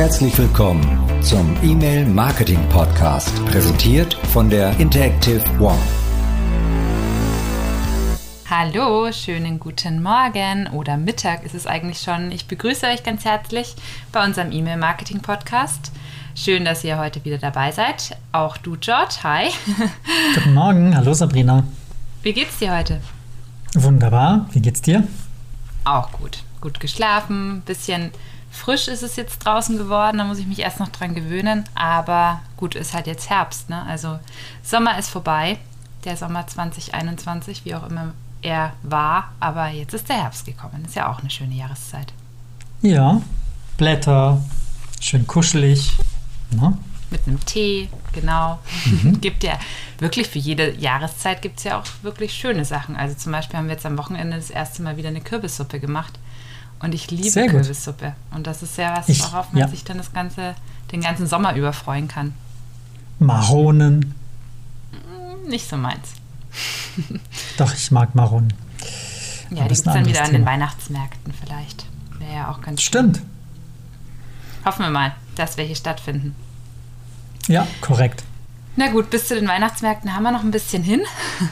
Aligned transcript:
Herzlich 0.00 0.38
willkommen 0.38 0.82
zum 1.20 1.54
E-Mail 1.62 2.06
Marketing 2.06 2.66
Podcast, 2.70 3.44
präsentiert 3.44 4.14
von 4.14 4.48
der 4.48 4.74
Interactive 4.80 5.44
One. 5.60 5.76
Hallo, 8.48 9.12
schönen 9.12 9.60
guten 9.60 10.02
Morgen 10.02 10.68
oder 10.68 10.96
Mittag 10.96 11.44
ist 11.44 11.54
es 11.54 11.66
eigentlich 11.66 12.00
schon. 12.00 12.32
Ich 12.32 12.46
begrüße 12.46 12.86
euch 12.86 13.02
ganz 13.02 13.26
herzlich 13.26 13.74
bei 14.10 14.24
unserem 14.24 14.52
E-Mail 14.52 14.78
Marketing 14.78 15.20
Podcast. 15.20 15.92
Schön, 16.34 16.64
dass 16.64 16.82
ihr 16.82 16.98
heute 16.98 17.22
wieder 17.26 17.36
dabei 17.36 17.70
seid. 17.70 18.16
Auch 18.32 18.56
du, 18.56 18.78
George. 18.80 19.16
Hi. 19.22 19.50
Guten 20.34 20.54
Morgen. 20.54 20.96
Hallo, 20.96 21.12
Sabrina. 21.12 21.64
Wie 22.22 22.32
geht's 22.32 22.58
dir 22.58 22.74
heute? 22.74 23.02
Wunderbar. 23.74 24.46
Wie 24.52 24.62
geht's 24.62 24.80
dir? 24.80 25.06
Auch 25.84 26.10
gut. 26.12 26.42
Gut 26.62 26.80
geschlafen. 26.80 27.60
Bisschen 27.66 28.12
frisch 28.50 28.88
ist 28.88 29.02
es 29.02 29.16
jetzt 29.16 29.38
draußen 29.38 29.78
geworden. 29.78 30.18
Da 30.18 30.24
muss 30.24 30.38
ich 30.38 30.46
mich 30.46 30.58
erst 30.58 30.80
noch 30.80 30.88
dran 30.88 31.14
gewöhnen. 31.14 31.64
Aber 31.74 32.40
gut, 32.56 32.74
ist 32.74 32.94
halt 32.94 33.06
jetzt 33.06 33.30
Herbst. 33.30 33.70
Ne? 33.70 33.82
Also 33.86 34.18
Sommer 34.62 34.98
ist 34.98 35.10
vorbei. 35.10 35.58
Der 36.04 36.16
Sommer 36.16 36.46
2021, 36.46 37.64
wie 37.64 37.74
auch 37.74 37.88
immer 37.88 38.12
er 38.42 38.72
war. 38.82 39.32
Aber 39.40 39.68
jetzt 39.68 39.94
ist 39.94 40.08
der 40.08 40.16
Herbst 40.16 40.46
gekommen. 40.46 40.84
Ist 40.84 40.96
ja 40.96 41.10
auch 41.10 41.20
eine 41.20 41.30
schöne 41.30 41.54
Jahreszeit. 41.54 42.12
Ja. 42.82 43.20
Blätter. 43.76 44.42
Schön 45.00 45.26
kuschelig. 45.26 45.92
Ne? 46.50 46.76
Mit 47.10 47.26
einem 47.26 47.44
Tee, 47.44 47.88
genau. 48.12 48.58
Mhm. 48.84 49.20
gibt 49.20 49.42
ja 49.42 49.58
wirklich 49.98 50.28
für 50.28 50.38
jede 50.38 50.74
Jahreszeit 50.76 51.42
gibt 51.42 51.58
es 51.58 51.64
ja 51.64 51.78
auch 51.78 51.84
wirklich 52.02 52.32
schöne 52.32 52.64
Sachen. 52.64 52.96
Also 52.96 53.14
zum 53.16 53.32
Beispiel 53.32 53.58
haben 53.58 53.66
wir 53.66 53.74
jetzt 53.74 53.86
am 53.86 53.98
Wochenende 53.98 54.36
das 54.36 54.50
erste 54.50 54.82
Mal 54.82 54.96
wieder 54.96 55.08
eine 55.08 55.20
Kürbissuppe 55.20 55.80
gemacht. 55.80 56.18
Und 56.80 56.94
ich 56.94 57.10
liebe 57.10 57.30
Sehr 57.30 57.48
Kürbissuppe. 57.48 58.14
Und 58.30 58.46
das 58.46 58.62
ist 58.62 58.76
ja 58.78 58.96
was, 58.96 59.08
ich, 59.08 59.22
worauf 59.22 59.52
man 59.52 59.60
ja. 59.60 59.68
sich 59.68 59.84
dann 59.84 59.98
das 59.98 60.12
ganze, 60.12 60.54
den 60.92 61.02
ganzen 61.02 61.26
Sommer 61.26 61.54
über 61.54 61.72
freuen 61.72 62.08
kann. 62.08 62.34
Maronen. 63.18 64.14
Hm, 64.92 65.48
nicht 65.48 65.68
so 65.68 65.76
meins. 65.76 66.14
Doch, 67.58 67.74
ich 67.74 67.90
mag 67.90 68.14
Maronen. 68.14 68.52
Ja, 69.50 69.56
die 69.56 69.60
gibt 69.62 69.72
es 69.72 69.82
dann 69.82 70.06
wieder 70.06 70.14
Thema. 70.14 70.26
an 70.26 70.32
den 70.32 70.46
Weihnachtsmärkten 70.46 71.34
vielleicht. 71.34 71.86
Wäre 72.18 72.34
ja 72.34 72.50
auch 72.50 72.60
ganz 72.60 72.80
Stimmt. 72.80 73.18
Schön. 73.18 73.26
Hoffen 74.64 74.84
wir 74.84 74.90
mal, 74.90 75.14
dass 75.36 75.56
welche 75.56 75.76
stattfinden. 75.76 76.34
Ja, 77.48 77.66
korrekt. 77.80 78.24
Na 78.76 78.88
gut, 78.88 79.10
bis 79.10 79.26
zu 79.26 79.34
den 79.34 79.48
Weihnachtsmärkten 79.48 80.14
haben 80.14 80.22
wir 80.22 80.30
noch 80.30 80.44
ein 80.44 80.50
bisschen 80.50 80.82
hin. 80.82 81.00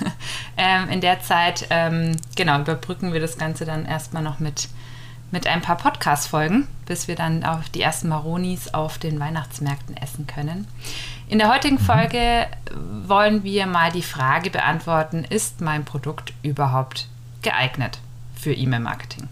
ähm, 0.56 0.88
in 0.88 1.00
der 1.00 1.20
Zeit, 1.20 1.66
ähm, 1.70 2.16
genau, 2.36 2.60
überbrücken 2.60 3.12
wir 3.12 3.20
das 3.20 3.38
Ganze 3.38 3.64
dann 3.64 3.84
erstmal 3.84 4.22
noch 4.22 4.38
mit, 4.38 4.68
mit 5.30 5.46
ein 5.46 5.60
paar 5.60 5.76
Podcast-Folgen, 5.76 6.66
bis 6.86 7.08
wir 7.08 7.16
dann 7.16 7.44
auch 7.44 7.62
die 7.74 7.82
ersten 7.82 8.08
Maronis 8.08 8.72
auf 8.72 8.98
den 8.98 9.20
Weihnachtsmärkten 9.20 9.96
essen 9.96 10.26
können. 10.26 10.66
In 11.28 11.38
der 11.38 11.52
heutigen 11.52 11.76
mhm. 11.76 11.84
Folge 11.84 12.46
wollen 13.06 13.44
wir 13.44 13.66
mal 13.66 13.92
die 13.92 14.02
Frage 14.02 14.50
beantworten, 14.50 15.24
ist 15.24 15.60
mein 15.60 15.84
Produkt 15.84 16.32
überhaupt 16.42 17.08
geeignet 17.42 17.98
für 18.34 18.52
E-Mail-Marketing? 18.52 19.28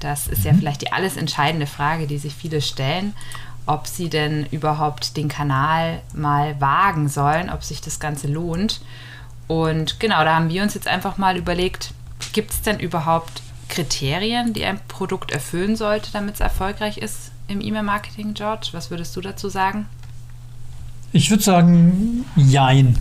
Das 0.00 0.28
ist 0.28 0.44
ja 0.44 0.52
mhm. 0.52 0.58
vielleicht 0.58 0.82
die 0.82 0.92
alles 0.92 1.16
entscheidende 1.16 1.66
Frage, 1.66 2.06
die 2.06 2.18
sich 2.18 2.34
viele 2.34 2.60
stellen 2.60 3.14
ob 3.68 3.86
sie 3.86 4.08
denn 4.08 4.46
überhaupt 4.46 5.18
den 5.18 5.28
Kanal 5.28 6.00
mal 6.14 6.58
wagen 6.58 7.08
sollen, 7.08 7.50
ob 7.50 7.62
sich 7.62 7.82
das 7.82 8.00
Ganze 8.00 8.26
lohnt. 8.26 8.80
Und 9.46 10.00
genau, 10.00 10.24
da 10.24 10.36
haben 10.36 10.48
wir 10.48 10.62
uns 10.62 10.72
jetzt 10.72 10.88
einfach 10.88 11.18
mal 11.18 11.36
überlegt, 11.36 11.92
gibt 12.32 12.50
es 12.50 12.62
denn 12.62 12.80
überhaupt 12.80 13.42
Kriterien, 13.78 14.54
die 14.54 14.64
ein 14.64 14.80
Produkt 14.88 15.30
erfüllen 15.30 15.76
sollte, 15.76 16.10
damit 16.12 16.34
es 16.34 16.40
erfolgreich 16.40 16.98
ist 16.98 17.30
im 17.46 17.60
E-Mail-Marketing, 17.60 18.34
George? 18.34 18.70
Was 18.72 18.90
würdest 18.90 19.14
du 19.14 19.20
dazu 19.20 19.48
sagen? 19.48 19.86
Ich 21.12 21.30
würde 21.30 21.44
sagen, 21.44 22.24
jein. 22.34 22.98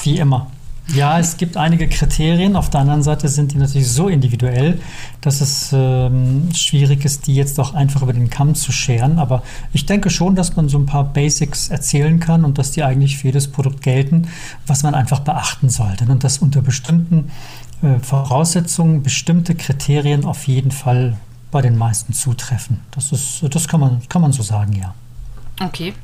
Wie 0.00 0.16
immer. 0.18 0.48
Ja, 0.94 1.18
es 1.18 1.36
gibt 1.36 1.56
einige 1.56 1.88
Kriterien. 1.88 2.54
Auf 2.54 2.70
der 2.70 2.80
anderen 2.82 3.02
Seite 3.02 3.28
sind 3.28 3.52
die 3.52 3.58
natürlich 3.58 3.90
so 3.90 4.06
individuell, 4.08 4.80
dass 5.20 5.40
es 5.40 5.70
ähm, 5.72 6.48
schwierig 6.54 7.04
ist, 7.04 7.26
die 7.26 7.34
jetzt 7.34 7.58
auch 7.58 7.74
einfach 7.74 8.02
über 8.02 8.12
den 8.12 8.30
Kamm 8.30 8.54
zu 8.54 8.70
scheren. 8.70 9.18
Aber 9.18 9.42
ich 9.72 9.86
denke 9.86 10.08
schon, 10.08 10.36
dass 10.36 10.54
man 10.54 10.68
so 10.68 10.78
ein 10.78 10.86
paar 10.86 11.04
Basics 11.04 11.68
erzählen 11.68 12.20
kann 12.20 12.44
und 12.44 12.58
dass 12.58 12.70
die 12.70 12.84
eigentlich 12.84 13.18
für 13.18 13.26
jedes 13.26 13.48
Produkt 13.48 13.82
gelten, 13.82 14.28
was 14.68 14.84
man 14.84 14.94
einfach 14.94 15.18
beachten 15.18 15.68
sollte. 15.68 16.04
Und 16.04 16.22
dass 16.22 16.38
unter 16.38 16.62
bestimmten 16.62 17.32
äh, 17.82 17.98
Voraussetzungen 18.00 19.02
bestimmte 19.02 19.54
Kriterien 19.54 20.24
auf 20.24 20.46
jeden 20.46 20.70
Fall 20.70 21.16
bei 21.50 21.62
den 21.62 21.76
meisten 21.76 22.12
zutreffen. 22.12 22.80
Das, 22.90 23.12
ist, 23.12 23.42
das 23.54 23.68
kann, 23.68 23.80
man, 23.80 24.02
kann 24.08 24.22
man 24.22 24.32
so 24.32 24.42
sagen, 24.42 24.72
ja. 24.74 24.94
Okay. 25.60 25.94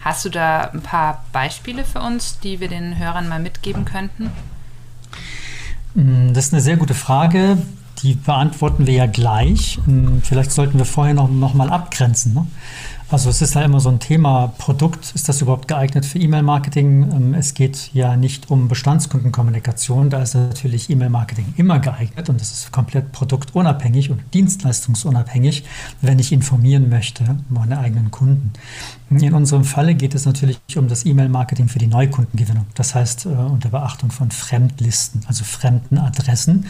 Hast 0.00 0.24
du 0.24 0.30
da 0.30 0.70
ein 0.72 0.80
paar 0.80 1.24
Beispiele 1.32 1.84
für 1.84 2.00
uns, 2.00 2.38
die 2.40 2.60
wir 2.60 2.68
den 2.68 2.98
Hörern 2.98 3.28
mal 3.28 3.38
mitgeben 3.38 3.84
könnten? 3.84 4.30
Mm, 5.94 6.32
das 6.32 6.46
ist 6.46 6.54
eine 6.54 6.62
sehr 6.62 6.76
gute 6.76 6.94
Frage. 6.94 7.58
Die 8.02 8.14
beantworten 8.14 8.86
wir 8.86 8.94
ja 8.94 9.06
gleich. 9.06 9.78
Mm, 9.86 10.18
vielleicht 10.22 10.52
sollten 10.52 10.78
wir 10.78 10.84
vorher 10.84 11.14
noch, 11.14 11.30
noch 11.30 11.54
mal 11.54 11.70
abgrenzen. 11.70 12.34
Ne? 12.34 12.46
Also 13.10 13.28
es 13.28 13.42
ist 13.42 13.56
ja 13.56 13.62
immer 13.62 13.80
so 13.80 13.88
ein 13.88 13.98
Thema 13.98 14.54
Produkt. 14.58 15.12
Ist 15.16 15.28
das 15.28 15.42
überhaupt 15.42 15.66
geeignet 15.66 16.06
für 16.06 16.20
E-Mail-Marketing? 16.20 17.10
Ähm, 17.10 17.34
es 17.34 17.54
geht 17.54 17.90
ja 17.92 18.16
nicht 18.16 18.50
um 18.50 18.68
Bestandskundenkommunikation. 18.68 20.10
Da 20.10 20.22
ist 20.22 20.34
natürlich 20.34 20.90
E-Mail-Marketing 20.90 21.54
immer 21.56 21.80
geeignet 21.80 22.28
und 22.28 22.40
das 22.40 22.52
ist 22.52 22.72
komplett 22.72 23.10
produktunabhängig 23.10 24.10
und 24.10 24.22
dienstleistungsunabhängig, 24.32 25.64
wenn 26.00 26.20
ich 26.20 26.30
informieren 26.30 26.88
möchte, 26.88 27.36
meine 27.48 27.80
eigenen 27.80 28.12
Kunden. 28.12 28.52
In 29.10 29.34
unserem 29.34 29.64
Falle 29.64 29.96
geht 29.96 30.14
es 30.14 30.24
natürlich 30.24 30.60
um 30.76 30.86
das 30.86 31.04
E-Mail-Marketing 31.04 31.68
für 31.68 31.80
die 31.80 31.88
Neukundengewinnung. 31.88 32.66
Das 32.74 32.94
heißt 32.94 33.26
äh, 33.26 33.30
unter 33.30 33.70
Beachtung 33.70 34.12
von 34.12 34.30
Fremdlisten, 34.30 35.22
also 35.26 35.42
fremden 35.42 35.98
Adressen. 35.98 36.66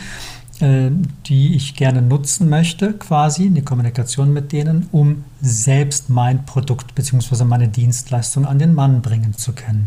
Äh, 0.60 0.91
die 1.26 1.54
ich 1.54 1.75
gerne 1.75 2.03
nutzen 2.03 2.48
möchte, 2.48 2.93
quasi, 2.93 3.47
in 3.47 3.54
die 3.54 3.62
Kommunikation 3.62 4.32
mit 4.32 4.53
denen, 4.53 4.88
um 4.93 5.25
selbst 5.41 6.10
mein 6.10 6.44
Produkt 6.44 6.94
bzw. 6.94 7.44
meine 7.44 7.69
Dienstleistung 7.69 8.44
an 8.44 8.59
den 8.59 8.75
Mann 8.75 9.00
bringen 9.00 9.32
zu 9.34 9.53
können. 9.53 9.87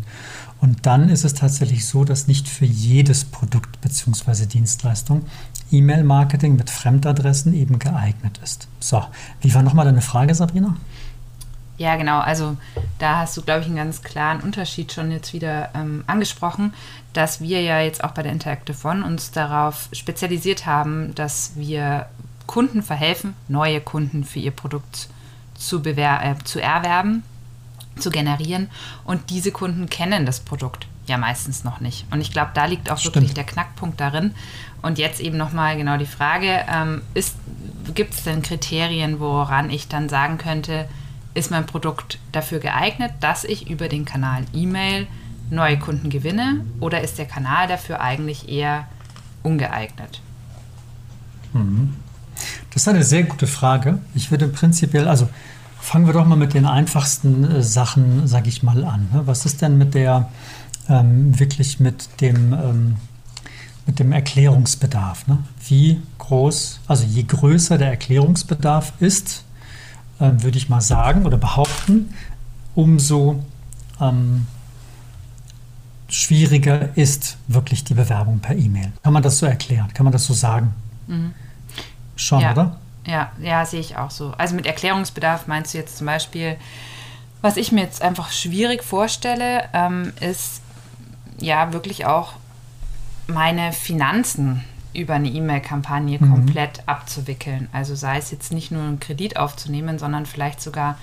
Und 0.62 0.86
dann 0.86 1.10
ist 1.10 1.26
es 1.26 1.34
tatsächlich 1.34 1.86
so, 1.86 2.06
dass 2.06 2.28
nicht 2.28 2.48
für 2.48 2.66
jedes 2.66 3.26
Produkt 3.26 3.82
bzw. 3.82 4.46
Dienstleistung 4.46 5.24
E-Mail-Marketing 5.70 6.56
mit 6.56 6.70
Fremdadressen 6.70 7.54
eben 7.54 7.78
geeignet 7.78 8.40
ist. 8.44 8.68
So, 8.80 9.04
wie 9.42 9.54
war 9.54 9.62
nochmal 9.62 9.86
deine 9.86 10.02
Frage, 10.02 10.34
Sabrina? 10.34 10.76
Ja, 11.84 11.98
genau. 11.98 12.20
Also 12.20 12.56
da 12.98 13.18
hast 13.18 13.36
du, 13.36 13.42
glaube 13.42 13.60
ich, 13.60 13.66
einen 13.66 13.76
ganz 13.76 14.02
klaren 14.02 14.40
Unterschied 14.40 14.94
schon 14.94 15.12
jetzt 15.12 15.34
wieder 15.34 15.70
ähm, 15.76 16.06
angesprochen, 16.08 16.74
dass 17.12 17.42
wir 17.42 17.62
ja 17.62 17.82
jetzt 17.82 18.06
auch 18.06 18.12
bei 18.12 18.24
der 18.24 18.32
Interactive 18.32 18.88
One 18.88 19.06
uns 19.06 19.32
darauf 19.32 19.90
spezialisiert 19.92 20.66
haben, 20.66 21.14
dass 21.14 21.58
wir 21.58 22.06
Kunden 22.48 22.84
verhelfen, 22.84 23.34
neue 23.50 23.82
Kunden 23.82 24.24
für 24.24 24.40
ihr 24.40 24.52
Produkt 24.52 25.10
zu, 25.56 25.84
äh, 25.84 26.36
zu 26.46 26.62
erwerben, 26.62 27.24
zu 28.00 28.12
generieren. 28.12 28.70
Und 29.04 29.30
diese 29.30 29.52
Kunden 29.52 29.90
kennen 29.90 30.26
das 30.26 30.40
Produkt 30.40 30.88
ja 31.06 31.18
meistens 31.18 31.66
noch 31.66 31.82
nicht. 31.82 32.06
Und 32.12 32.22
ich 32.22 32.32
glaube, 32.32 32.52
da 32.54 32.64
liegt 32.64 32.90
auch 32.90 32.98
Stimmt. 32.98 33.16
wirklich 33.16 33.34
der 33.34 33.44
Knackpunkt 33.44 34.00
darin. 34.00 34.34
Und 34.82 35.00
jetzt 35.00 35.20
eben 35.20 35.36
nochmal 35.36 35.76
genau 35.76 35.98
die 35.98 36.06
Frage, 36.06 36.64
ähm, 36.74 37.02
gibt 37.94 38.14
es 38.14 38.24
denn 38.24 38.42
Kriterien, 38.42 39.20
woran 39.20 39.70
ich 39.70 39.90
dann 39.90 40.08
sagen 40.08 40.38
könnte, 40.38 40.88
ist 41.34 41.52
mein 41.52 41.66
Produkt 41.66 42.20
dafür 42.32 42.60
geeignet, 42.60 43.12
dass 43.20 43.44
ich 43.44 43.70
über 43.70 43.88
den 43.88 44.06
Kanal 44.06 44.46
E-Mail 44.54 45.08
neue 45.50 45.78
Kunden 45.78 46.10
gewinne 46.10 46.66
oder 46.80 47.02
ist 47.02 47.18
der 47.18 47.26
Kanal 47.26 47.68
dafür 47.68 48.02
eigentlich 48.02 48.50
eher 48.50 48.88
ungeeignet? 49.44 50.22
Mhm. 51.54 51.96
Das 52.72 52.84
ist 52.84 52.88
eine 52.88 53.04
sehr 53.04 53.24
gute 53.24 53.48
Frage. 53.48 54.00
Ich 54.16 54.32
würde 54.32 54.48
prinzipiell, 54.48 55.08
also 55.08 55.30
fangen 55.80 56.08
wir 56.08 56.14
doch 56.14 56.26
mal 56.26 56.38
mit 56.38 56.54
den 56.54 56.66
einfachsten 56.66 57.44
äh, 57.44 57.64
Sachen, 57.64 58.28
sage 58.28 58.50
ich 58.50 58.64
mal, 58.64 58.84
an. 58.84 59.10
Ne? 59.14 59.22
Was 59.26 59.46
ist 59.46 59.62
denn 59.62 59.78
mit 59.78 59.94
der, 59.94 60.30
ähm, 60.90 61.38
wirklich 61.40 61.80
mit 61.80 62.22
dem, 62.22 62.54
ähm, 62.54 62.96
mit 63.86 64.00
dem 64.00 64.12
Erklärungsbedarf? 64.12 65.28
Ne? 65.28 65.40
Wie 65.68 66.02
groß, 66.18 66.80
also 66.88 67.06
je 67.06 67.24
größer 67.24 67.78
der 67.78 67.90
Erklärungsbedarf 67.90 68.94
ist, 69.00 69.43
würde 70.32 70.58
ich 70.58 70.70
mal 70.70 70.82
sagen 70.82 71.26
oder 71.26 71.38
behaupten, 71.38 72.14
umso 72.76 73.44
ähm, 74.00 74.48
schwieriger 76.08 76.96
ist 76.96 77.38
wirklich 77.48 77.84
die 77.84 77.94
Bewerbung 77.94 78.40
per 78.40 78.56
E-Mail. 78.56 78.92
Kann 79.04 79.14
man 79.14 79.24
das 79.24 79.40
so 79.40 79.46
erklären? 79.46 79.94
Kann 79.94 80.04
man 80.04 80.14
das 80.14 80.26
so 80.26 80.34
sagen? 80.34 80.74
Mhm. 81.08 81.34
Schon, 82.16 82.42
ja. 82.42 82.52
oder? 82.52 82.78
Ja, 83.06 83.32
ja, 83.42 83.66
sehe 83.66 83.80
ich 83.80 83.98
auch 83.98 84.12
so. 84.12 84.34
Also 84.38 84.56
mit 84.56 84.66
Erklärungsbedarf 84.66 85.48
meinst 85.48 85.74
du 85.74 85.78
jetzt 85.78 85.98
zum 85.98 86.08
Beispiel, 86.08 86.56
was 87.42 87.58
ich 87.58 87.72
mir 87.72 87.82
jetzt 87.82 88.02
einfach 88.02 88.32
schwierig 88.32 88.84
vorstelle, 88.84 89.68
ähm, 89.74 90.14
ist 90.22 90.62
ja 91.40 91.74
wirklich 91.74 92.06
auch 92.06 92.34
meine 93.28 93.74
Finanzen 93.74 94.64
über 94.94 95.16
eine 95.16 95.30
E-Mail-Kampagne 95.30 96.20
mhm. 96.20 96.30
komplett 96.32 96.84
abzuwickeln. 96.88 97.70
Also 97.72 97.96
sei 97.96 98.18
es 98.18 98.32
jetzt 98.32 98.52
nicht 98.52 98.72
nur 98.72 98.84
einen 98.84 99.00
Kredit 99.00 99.38
aufzunehmen, 99.38 100.00
sondern 100.00 100.26
vielleicht 100.26 100.62
sogar 100.62 100.98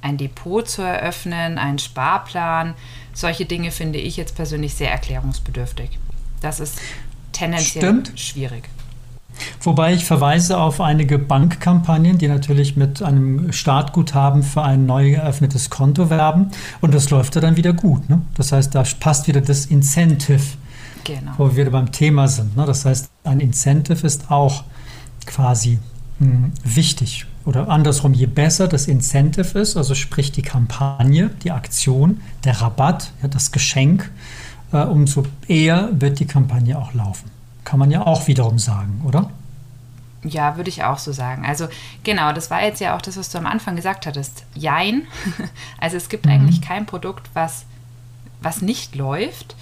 ein 0.00 0.16
Depot 0.18 0.68
zu 0.68 0.82
eröffnen, 0.82 1.58
einen 1.58 1.78
Sparplan. 1.78 2.74
Solche 3.14 3.46
Dinge 3.46 3.70
finde 3.70 3.98
ich 3.98 4.16
jetzt 4.16 4.36
persönlich 4.36 4.74
sehr 4.74 4.90
erklärungsbedürftig. 4.90 5.98
Das 6.40 6.60
ist 6.60 6.78
tendenziell 7.32 7.84
Stimmt. 7.84 8.20
schwierig. 8.20 8.68
Wobei 9.62 9.94
ich 9.94 10.04
verweise 10.04 10.58
auf 10.58 10.80
einige 10.80 11.18
Bankkampagnen, 11.18 12.18
die 12.18 12.28
natürlich 12.28 12.76
mit 12.76 13.02
einem 13.02 13.52
Startguthaben 13.52 14.42
für 14.42 14.62
ein 14.62 14.86
neu 14.86 15.12
eröffnetes 15.12 15.70
Konto 15.70 16.10
werben. 16.10 16.50
Und 16.80 16.94
das 16.94 17.10
läuft 17.10 17.34
ja 17.34 17.40
dann 17.40 17.56
wieder 17.56 17.72
gut. 17.72 18.08
Ne? 18.08 18.22
Das 18.36 18.52
heißt, 18.52 18.74
da 18.74 18.84
passt 19.00 19.26
wieder 19.26 19.40
das 19.40 19.66
Incentive, 19.66 20.42
genau. 21.04 21.32
wo 21.36 21.50
wir 21.50 21.56
wieder 21.56 21.70
beim 21.70 21.92
Thema 21.92 22.28
sind. 22.28 22.56
Ne? 22.56 22.66
Das 22.66 22.84
heißt, 22.84 23.10
ein 23.24 23.40
Incentive 23.40 24.06
ist 24.06 24.30
auch 24.30 24.64
quasi 25.26 25.78
mh, 26.18 26.26
hm, 26.26 26.52
wichtig. 26.64 27.26
Oder 27.44 27.68
andersrum, 27.68 28.14
je 28.14 28.26
besser 28.26 28.68
das 28.68 28.86
Incentive 28.86 29.58
ist, 29.58 29.76
also 29.76 29.94
sprich 29.94 30.32
die 30.32 30.42
Kampagne, 30.42 31.30
die 31.42 31.50
Aktion, 31.50 32.22
der 32.44 32.60
Rabatt, 32.62 33.12
ja, 33.22 33.28
das 33.28 33.52
Geschenk, 33.52 34.10
äh, 34.72 34.78
umso 34.78 35.24
eher 35.46 35.90
wird 35.92 36.20
die 36.20 36.26
Kampagne 36.26 36.78
auch 36.78 36.94
laufen. 36.94 37.30
Kann 37.64 37.78
man 37.78 37.90
ja 37.90 38.06
auch 38.06 38.26
wiederum 38.28 38.58
sagen, 38.58 39.02
oder? 39.04 39.30
Ja, 40.22 40.56
würde 40.56 40.70
ich 40.70 40.84
auch 40.84 40.98
so 40.98 41.12
sagen. 41.12 41.44
Also 41.44 41.68
genau, 42.02 42.32
das 42.32 42.50
war 42.50 42.62
jetzt 42.62 42.80
ja 42.80 42.96
auch 42.96 43.02
das, 43.02 43.18
was 43.18 43.28
du 43.28 43.36
am 43.36 43.46
Anfang 43.46 43.76
gesagt 43.76 44.06
hattest. 44.06 44.44
Jein. 44.54 45.02
Also 45.78 45.98
es 45.98 46.08
gibt 46.08 46.24
mhm. 46.24 46.32
eigentlich 46.32 46.62
kein 46.62 46.86
Produkt, 46.86 47.28
was, 47.34 47.66
was 48.40 48.62
nicht 48.62 48.94
läuft. 48.94 49.54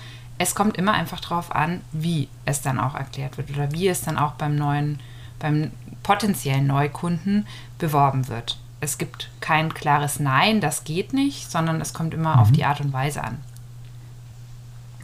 Es 0.43 0.56
kommt 0.56 0.77
immer 0.77 0.93
einfach 0.93 1.21
darauf 1.21 1.55
an, 1.55 1.83
wie 1.93 2.29
es 2.47 2.62
dann 2.62 2.81
auch 2.81 2.97
erklärt 2.97 3.39
wird 3.39 3.50
oder 3.50 3.71
wie 3.71 3.87
es 3.87 4.00
dann 4.00 4.19
auch 4.19 4.33
beim 4.33 4.56
neuen, 4.56 4.99
beim 5.39 5.71
potenziellen 6.03 6.67
Neukunden 6.67 7.47
beworben 7.79 8.27
wird. 8.27 8.59
Es 8.81 8.99
gibt 8.99 9.31
kein 9.41 9.73
klares 9.73 10.19
Nein, 10.19 10.61
das 10.61 10.83
geht 10.83 11.12
nicht, 11.12 11.49
sondern 11.49 11.81
es 11.81 11.94
kommt 11.94 12.12
immer 12.12 12.35
mhm. 12.35 12.41
auf 12.41 12.50
die 12.50 12.65
Art 12.65 12.81
und 12.81 12.93
Weise 12.93 13.23
an. 13.23 13.39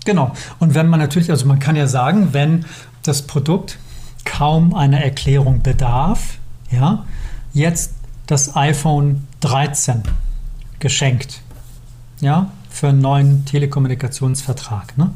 Genau. 0.04 0.32
Und 0.58 0.74
wenn 0.74 0.88
man 0.88 0.98
natürlich, 0.98 1.30
also 1.30 1.46
man 1.46 1.60
kann 1.60 1.76
ja 1.76 1.86
sagen, 1.86 2.32
wenn 2.32 2.64
das 3.04 3.22
Produkt 3.22 3.78
kaum 4.24 4.74
einer 4.74 5.00
Erklärung 5.00 5.62
bedarf, 5.62 6.38
ja, 6.68 7.04
jetzt 7.52 7.94
das 8.26 8.56
iPhone 8.56 9.28
13 9.38 10.02
geschenkt, 10.80 11.42
ja, 12.18 12.50
für 12.78 12.88
einen 12.88 13.00
neuen 13.00 13.44
Telekommunikationsvertrag. 13.44 14.96
Ne? 14.96 15.10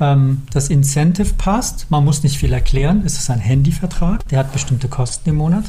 Ähm, 0.00 0.42
das 0.52 0.68
Incentive 0.68 1.34
passt, 1.34 1.90
man 1.90 2.04
muss 2.04 2.22
nicht 2.22 2.38
viel 2.38 2.52
erklären, 2.52 3.02
es 3.04 3.18
ist 3.18 3.30
ein 3.30 3.40
Handyvertrag, 3.40 4.26
der 4.28 4.38
hat 4.38 4.52
bestimmte 4.52 4.88
Kosten 4.88 5.30
im 5.30 5.36
Monat, 5.36 5.64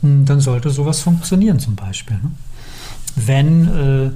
dann 0.00 0.40
sollte 0.40 0.70
sowas 0.70 1.00
funktionieren 1.00 1.58
zum 1.58 1.74
Beispiel. 1.74 2.16
Ne? 2.16 2.30
Wenn 3.16 3.68
äh, 3.68 4.10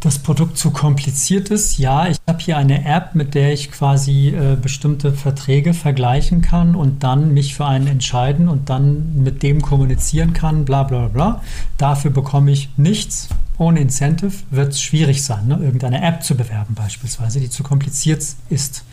das 0.00 0.18
Produkt 0.18 0.56
zu 0.56 0.70
kompliziert 0.70 1.50
ist. 1.50 1.78
Ja, 1.78 2.08
ich 2.08 2.16
habe 2.26 2.38
hier 2.38 2.56
eine 2.56 2.86
App, 2.86 3.14
mit 3.14 3.34
der 3.34 3.52
ich 3.52 3.70
quasi 3.70 4.28
äh, 4.28 4.56
bestimmte 4.60 5.12
Verträge 5.12 5.74
vergleichen 5.74 6.40
kann 6.40 6.74
und 6.74 7.04
dann 7.04 7.34
mich 7.34 7.54
für 7.54 7.66
einen 7.66 7.86
entscheiden 7.86 8.48
und 8.48 8.70
dann 8.70 9.22
mit 9.22 9.42
dem 9.42 9.60
kommunizieren 9.60 10.32
kann, 10.32 10.64
bla 10.64 10.84
bla 10.84 11.08
bla. 11.08 11.42
Dafür 11.76 12.10
bekomme 12.10 12.50
ich 12.50 12.70
nichts. 12.78 13.28
Ohne 13.60 13.80
Incentive 13.80 14.32
wird 14.48 14.72
es 14.72 14.80
schwierig 14.80 15.22
sein, 15.22 15.48
ne? 15.48 15.58
irgendeine 15.60 16.02
App 16.02 16.24
zu 16.24 16.34
bewerben 16.34 16.74
beispielsweise, 16.74 17.40
die 17.40 17.50
zu 17.50 17.62
kompliziert 17.62 18.24
ist. 18.48 18.84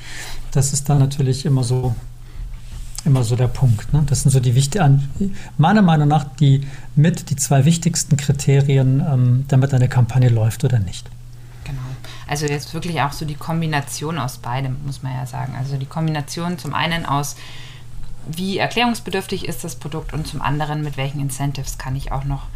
Das 0.51 0.73
ist 0.73 0.89
dann 0.89 0.99
natürlich 0.99 1.45
immer 1.45 1.63
so 1.63 1.95
immer 3.05 3.23
so 3.23 3.37
der 3.37 3.47
Punkt. 3.47 3.93
Ne? 3.93 4.03
Das 4.07 4.23
sind 4.23 4.31
so 4.31 4.41
die 4.41 4.55
wichtigen, 4.55 5.07
meiner 5.57 5.81
Meinung 5.81 6.09
nach 6.09 6.25
die 6.35 6.67
mit 6.97 7.29
die 7.29 7.37
zwei 7.37 7.63
wichtigsten 7.63 8.17
Kriterien, 8.17 8.99
ähm, 8.99 9.45
damit 9.47 9.73
eine 9.73 9.87
Kampagne 9.87 10.27
läuft 10.27 10.65
oder 10.65 10.79
nicht. 10.79 11.09
Genau. 11.63 11.79
Also 12.27 12.45
jetzt 12.45 12.73
wirklich 12.73 12.99
auch 12.99 13.13
so 13.13 13.23
die 13.23 13.35
Kombination 13.35 14.19
aus 14.19 14.37
beidem, 14.39 14.75
muss 14.85 15.01
man 15.01 15.13
ja 15.13 15.25
sagen. 15.25 15.55
Also 15.57 15.77
die 15.77 15.85
Kombination 15.85 16.59
zum 16.59 16.73
einen 16.73 17.05
aus, 17.05 17.37
wie 18.29 18.57
erklärungsbedürftig 18.57 19.47
ist 19.47 19.63
das 19.63 19.77
Produkt 19.77 20.11
und 20.11 20.27
zum 20.27 20.41
anderen, 20.41 20.83
mit 20.83 20.97
welchen 20.97 21.21
Incentives 21.21 21.77
kann 21.77 21.95
ich 21.95 22.11
auch 22.11 22.25
noch 22.25 22.47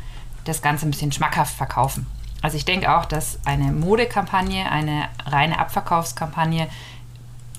das 0.46 0.62
Ganze 0.62 0.88
ein 0.88 0.92
bisschen 0.92 1.12
schmackhaft 1.12 1.56
verkaufen. 1.56 2.08
Also 2.42 2.58
ich 2.58 2.66
denke 2.66 2.96
auch, 2.96 3.06
dass 3.06 3.40
eine 3.46 3.72
Modekampagne, 3.72 4.70
eine 4.70 5.10
reine 5.26 5.60
Abverkaufskampagne 5.60 6.68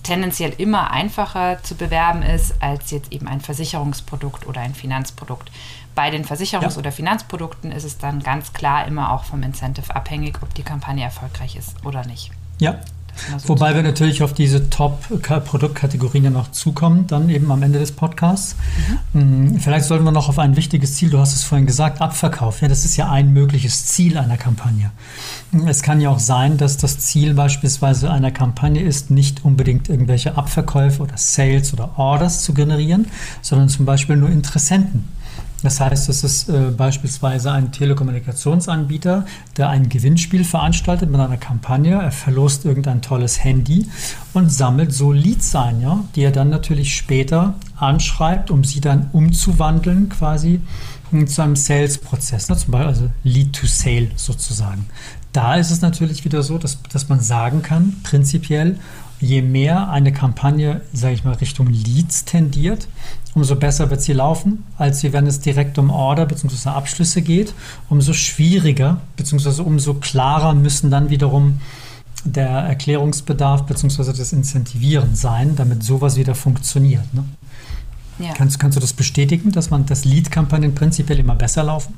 tendenziell 0.02 0.50
immer 0.58 0.90
einfacher 0.90 1.62
zu 1.62 1.76
bewerben 1.76 2.22
ist 2.22 2.60
als 2.60 2.90
jetzt 2.90 3.12
eben 3.12 3.28
ein 3.28 3.40
Versicherungsprodukt 3.40 4.46
oder 4.46 4.60
ein 4.60 4.74
Finanzprodukt. 4.74 5.50
Bei 5.94 6.10
den 6.10 6.24
Versicherungs- 6.24 6.72
ja. 6.72 6.78
oder 6.78 6.90
Finanzprodukten 6.90 7.70
ist 7.70 7.84
es 7.84 7.98
dann 7.98 8.20
ganz 8.22 8.52
klar 8.52 8.86
immer 8.86 9.12
auch 9.12 9.24
vom 9.24 9.42
Incentive 9.42 9.94
abhängig, 9.94 10.42
ob 10.42 10.52
die 10.54 10.62
Kampagne 10.62 11.04
erfolgreich 11.04 11.54
ist 11.54 11.84
oder 11.84 12.04
nicht. 12.06 12.32
Ja, 12.58 12.80
Wobei 13.46 13.74
wir 13.74 13.82
natürlich 13.82 14.22
auf 14.22 14.32
diese 14.32 14.70
Top-Produktkategorien 14.70 16.24
ja 16.24 16.30
noch 16.30 16.50
zukommen, 16.50 17.06
dann 17.06 17.28
eben 17.28 17.50
am 17.52 17.62
Ende 17.62 17.78
des 17.78 17.92
Podcasts. 17.92 18.56
Mhm. 19.12 19.58
Vielleicht 19.58 19.86
sollten 19.86 20.04
wir 20.04 20.12
noch 20.12 20.28
auf 20.28 20.38
ein 20.38 20.56
wichtiges 20.56 20.94
Ziel, 20.94 21.10
du 21.10 21.18
hast 21.18 21.34
es 21.34 21.44
vorhin 21.44 21.66
gesagt, 21.66 22.00
Abverkauf. 22.00 22.60
Ja, 22.60 22.68
das 22.68 22.84
ist 22.84 22.96
ja 22.96 23.10
ein 23.10 23.32
mögliches 23.32 23.86
Ziel 23.86 24.18
einer 24.18 24.36
Kampagne. 24.36 24.90
Es 25.66 25.82
kann 25.82 26.00
ja 26.00 26.10
auch 26.10 26.18
sein, 26.18 26.56
dass 26.56 26.76
das 26.78 26.98
Ziel 26.98 27.34
beispielsweise 27.34 28.10
einer 28.10 28.30
Kampagne 28.30 28.82
ist, 28.82 29.10
nicht 29.10 29.44
unbedingt 29.44 29.88
irgendwelche 29.88 30.36
Abverkäufe 30.36 31.02
oder 31.02 31.16
Sales 31.16 31.72
oder 31.72 31.98
Orders 31.98 32.42
zu 32.42 32.54
generieren, 32.54 33.06
sondern 33.42 33.68
zum 33.68 33.84
Beispiel 33.84 34.16
nur 34.16 34.30
Interessenten. 34.30 35.08
Das 35.62 35.80
heißt, 35.80 36.08
es 36.08 36.24
ist 36.24 36.48
äh, 36.48 36.72
beispielsweise 36.76 37.52
ein 37.52 37.70
Telekommunikationsanbieter, 37.70 39.24
der 39.56 39.68
ein 39.68 39.88
Gewinnspiel 39.88 40.44
veranstaltet 40.44 41.10
mit 41.10 41.20
einer 41.20 41.36
Kampagne. 41.36 41.94
Er 41.94 42.10
verlost 42.10 42.64
irgendein 42.64 43.00
tolles 43.00 43.42
Handy 43.42 43.86
und 44.32 44.52
sammelt 44.52 44.92
so 44.92 45.12
Leads 45.12 45.54
ein, 45.54 45.80
ja, 45.80 46.04
die 46.16 46.22
er 46.22 46.32
dann 46.32 46.50
natürlich 46.50 46.96
später 46.96 47.54
anschreibt, 47.76 48.50
um 48.50 48.64
sie 48.64 48.80
dann 48.80 49.08
umzuwandeln 49.12 50.08
quasi 50.08 50.60
zu 51.26 51.42
einem 51.42 51.56
Sales-Prozess, 51.56 52.48
ne? 52.48 52.56
zum 52.56 52.72
Beispiel 52.72 52.88
also 52.88 53.10
Lead 53.22 53.52
to 53.52 53.66
Sale 53.66 54.08
sozusagen. 54.16 54.86
Da 55.32 55.56
ist 55.56 55.70
es 55.70 55.80
natürlich 55.80 56.24
wieder 56.24 56.42
so, 56.42 56.58
dass, 56.58 56.78
dass 56.90 57.08
man 57.08 57.20
sagen 57.20 57.62
kann, 57.62 57.96
prinzipiell, 58.02 58.78
je 59.22 59.40
mehr 59.40 59.88
eine 59.88 60.12
Kampagne, 60.12 60.82
sage 60.92 61.14
ich 61.14 61.24
mal, 61.24 61.34
Richtung 61.34 61.68
Leads 61.68 62.24
tendiert, 62.24 62.88
umso 63.34 63.54
besser 63.54 63.88
wird 63.88 64.02
sie 64.02 64.12
laufen, 64.12 64.64
als 64.76 65.04
wenn 65.04 65.26
es 65.26 65.40
direkt 65.40 65.78
um 65.78 65.90
Order 65.90 66.26
bzw. 66.26 66.70
Abschlüsse 66.70 67.22
geht. 67.22 67.54
Umso 67.88 68.12
schwieriger 68.12 69.00
bzw. 69.16 69.62
umso 69.62 69.94
klarer 69.94 70.54
müssen 70.54 70.90
dann 70.90 71.08
wiederum 71.08 71.60
der 72.24 72.48
Erklärungsbedarf 72.48 73.64
bzw. 73.64 74.12
das 74.12 74.32
Incentivieren 74.32 75.14
sein, 75.14 75.54
damit 75.54 75.84
sowas 75.84 76.16
wieder 76.16 76.34
funktioniert. 76.34 77.14
Ne? 77.14 77.24
Ja. 78.18 78.34
Kannst, 78.34 78.58
kannst 78.58 78.76
du 78.76 78.80
das 78.80 78.92
bestätigen, 78.92 79.52
dass 79.52 79.70
man 79.70 79.86
das 79.86 80.04
Lead-Kampagnen 80.04 80.74
prinzipiell 80.74 81.20
immer 81.20 81.36
besser 81.36 81.62
laufen? 81.62 81.94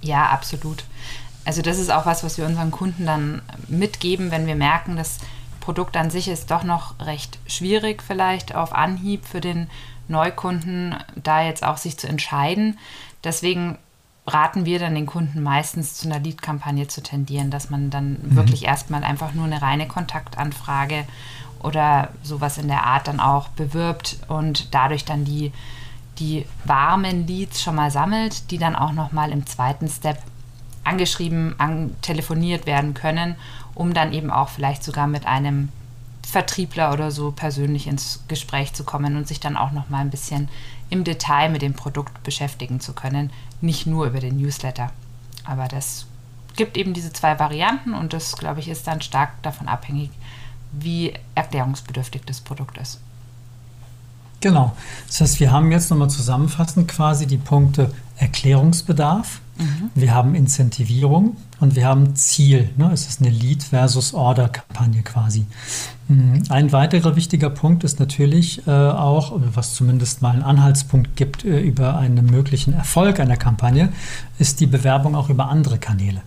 Ja, 0.00 0.26
absolut. 0.30 0.84
Also 1.44 1.60
das 1.62 1.78
ist 1.78 1.90
auch 1.90 2.06
was, 2.06 2.24
was 2.24 2.38
wir 2.38 2.46
unseren 2.46 2.70
Kunden 2.70 3.06
dann 3.06 3.42
mitgeben, 3.68 4.30
wenn 4.30 4.46
wir 4.46 4.56
merken, 4.56 4.96
dass 4.96 5.18
Produkt 5.68 5.98
an 5.98 6.08
sich 6.08 6.28
ist 6.28 6.50
doch 6.50 6.62
noch 6.62 6.98
recht 6.98 7.38
schwierig 7.46 8.02
vielleicht 8.02 8.54
auf 8.54 8.74
Anhieb 8.74 9.26
für 9.26 9.42
den 9.42 9.68
Neukunden, 10.08 10.96
da 11.14 11.42
jetzt 11.42 11.62
auch 11.62 11.76
sich 11.76 11.98
zu 11.98 12.08
entscheiden. 12.08 12.78
Deswegen 13.22 13.76
raten 14.26 14.64
wir 14.64 14.78
dann 14.78 14.94
den 14.94 15.04
Kunden 15.04 15.42
meistens 15.42 15.92
zu 15.92 16.08
einer 16.08 16.20
Lead-Kampagne 16.20 16.88
zu 16.88 17.02
tendieren, 17.02 17.50
dass 17.50 17.68
man 17.68 17.90
dann 17.90 18.12
mhm. 18.12 18.36
wirklich 18.36 18.64
erstmal 18.64 19.04
einfach 19.04 19.34
nur 19.34 19.44
eine 19.44 19.60
reine 19.60 19.86
Kontaktanfrage 19.86 21.04
oder 21.62 22.12
sowas 22.22 22.56
in 22.56 22.68
der 22.68 22.84
Art 22.84 23.06
dann 23.06 23.20
auch 23.20 23.48
bewirbt 23.48 24.20
und 24.28 24.72
dadurch 24.74 25.04
dann 25.04 25.26
die, 25.26 25.52
die 26.18 26.46
warmen 26.64 27.26
Leads 27.26 27.60
schon 27.60 27.74
mal 27.74 27.90
sammelt, 27.90 28.50
die 28.50 28.56
dann 28.56 28.74
auch 28.74 28.92
nochmal 28.92 29.32
im 29.32 29.44
zweiten 29.44 29.88
Step 29.88 30.16
angeschrieben, 30.88 31.54
an, 31.58 31.94
telefoniert 32.02 32.66
werden 32.66 32.94
können 32.94 33.36
um 33.78 33.94
dann 33.94 34.12
eben 34.12 34.30
auch 34.30 34.48
vielleicht 34.48 34.82
sogar 34.82 35.06
mit 35.06 35.24
einem 35.24 35.68
Vertriebler 36.26 36.92
oder 36.92 37.12
so 37.12 37.30
persönlich 37.30 37.86
ins 37.86 38.24
Gespräch 38.26 38.74
zu 38.74 38.82
kommen 38.82 39.16
und 39.16 39.28
sich 39.28 39.38
dann 39.38 39.56
auch 39.56 39.70
noch 39.70 39.88
mal 39.88 40.00
ein 40.00 40.10
bisschen 40.10 40.48
im 40.90 41.04
Detail 41.04 41.48
mit 41.48 41.62
dem 41.62 41.74
Produkt 41.74 42.24
beschäftigen 42.24 42.80
zu 42.80 42.92
können, 42.92 43.30
nicht 43.60 43.86
nur 43.86 44.06
über 44.06 44.18
den 44.18 44.36
Newsletter. 44.36 44.90
Aber 45.44 45.68
das 45.68 46.06
gibt 46.56 46.76
eben 46.76 46.92
diese 46.92 47.12
zwei 47.12 47.38
Varianten 47.38 47.94
und 47.94 48.12
das, 48.12 48.36
glaube 48.36 48.58
ich, 48.58 48.68
ist 48.68 48.88
dann 48.88 49.00
stark 49.00 49.40
davon 49.42 49.68
abhängig, 49.68 50.10
wie 50.72 51.14
erklärungsbedürftig 51.36 52.22
das 52.26 52.40
Produkt 52.40 52.78
ist. 52.78 53.00
Genau. 54.40 54.76
Das 55.06 55.20
heißt, 55.20 55.40
wir 55.40 55.50
haben 55.50 55.72
jetzt 55.72 55.90
nochmal 55.90 56.10
zusammenfassend 56.10 56.88
quasi 56.88 57.26
die 57.26 57.38
Punkte 57.38 57.90
Erklärungsbedarf, 58.16 59.40
mhm. 59.58 59.90
wir 59.94 60.12
haben 60.12 60.34
Incentivierung 60.34 61.36
und 61.60 61.76
wir 61.76 61.86
haben 61.86 62.16
Ziel. 62.16 62.70
Ne? 62.76 62.90
Es 62.92 63.08
ist 63.08 63.20
eine 63.20 63.30
Lead 63.30 63.62
versus 63.62 64.12
Order 64.12 64.48
Kampagne 64.48 65.02
quasi. 65.02 65.46
Mhm. 66.08 66.42
Ein 66.48 66.72
weiterer 66.72 67.16
wichtiger 67.16 67.50
Punkt 67.50 67.84
ist 67.84 68.00
natürlich 68.00 68.66
äh, 68.66 68.70
auch, 68.70 69.32
was 69.54 69.74
zumindest 69.74 70.22
mal 70.22 70.32
einen 70.32 70.42
Anhaltspunkt 70.42 71.16
gibt 71.16 71.44
äh, 71.44 71.60
über 71.60 71.96
einen 71.96 72.26
möglichen 72.26 72.74
Erfolg 72.74 73.20
einer 73.20 73.36
Kampagne, 73.36 73.92
ist 74.38 74.60
die 74.60 74.66
Bewerbung 74.66 75.14
auch 75.14 75.28
über 75.30 75.48
andere 75.48 75.78
Kanäle. 75.78 76.22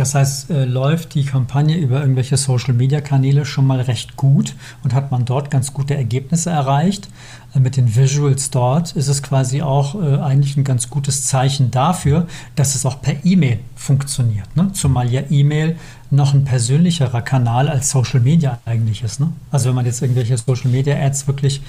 Das 0.00 0.14
heißt, 0.14 0.48
äh, 0.48 0.64
läuft 0.64 1.14
die 1.14 1.26
Kampagne 1.26 1.76
über 1.76 2.00
irgendwelche 2.00 2.38
Social-Media-Kanäle 2.38 3.44
schon 3.44 3.66
mal 3.66 3.82
recht 3.82 4.16
gut 4.16 4.54
und 4.82 4.94
hat 4.94 5.10
man 5.10 5.26
dort 5.26 5.50
ganz 5.50 5.74
gute 5.74 5.94
Ergebnisse 5.94 6.48
erreicht. 6.48 7.10
Äh, 7.54 7.60
mit 7.60 7.76
den 7.76 7.94
Visuals 7.94 8.48
dort 8.48 8.92
ist 8.96 9.08
es 9.08 9.22
quasi 9.22 9.60
auch 9.60 9.94
äh, 9.94 10.16
eigentlich 10.20 10.56
ein 10.56 10.64
ganz 10.64 10.88
gutes 10.88 11.26
Zeichen 11.26 11.70
dafür, 11.70 12.26
dass 12.56 12.76
es 12.76 12.86
auch 12.86 13.02
per 13.02 13.26
E-Mail 13.26 13.58
funktioniert. 13.76 14.56
Ne? 14.56 14.72
Zumal 14.72 15.12
ja 15.12 15.20
E-Mail 15.28 15.76
noch 16.10 16.34
ein 16.34 16.44
persönlicherer 16.44 17.22
Kanal 17.22 17.68
als 17.68 17.90
Social 17.90 18.20
Media 18.20 18.58
eigentlich 18.64 19.02
ist. 19.02 19.20
Ne? 19.20 19.32
Also 19.52 19.68
wenn 19.68 19.76
man 19.76 19.86
jetzt 19.86 20.02
irgendwelche 20.02 20.36
Social 20.36 20.70
Media 20.70 20.96
Ads 20.96 21.28
wirklich 21.28 21.62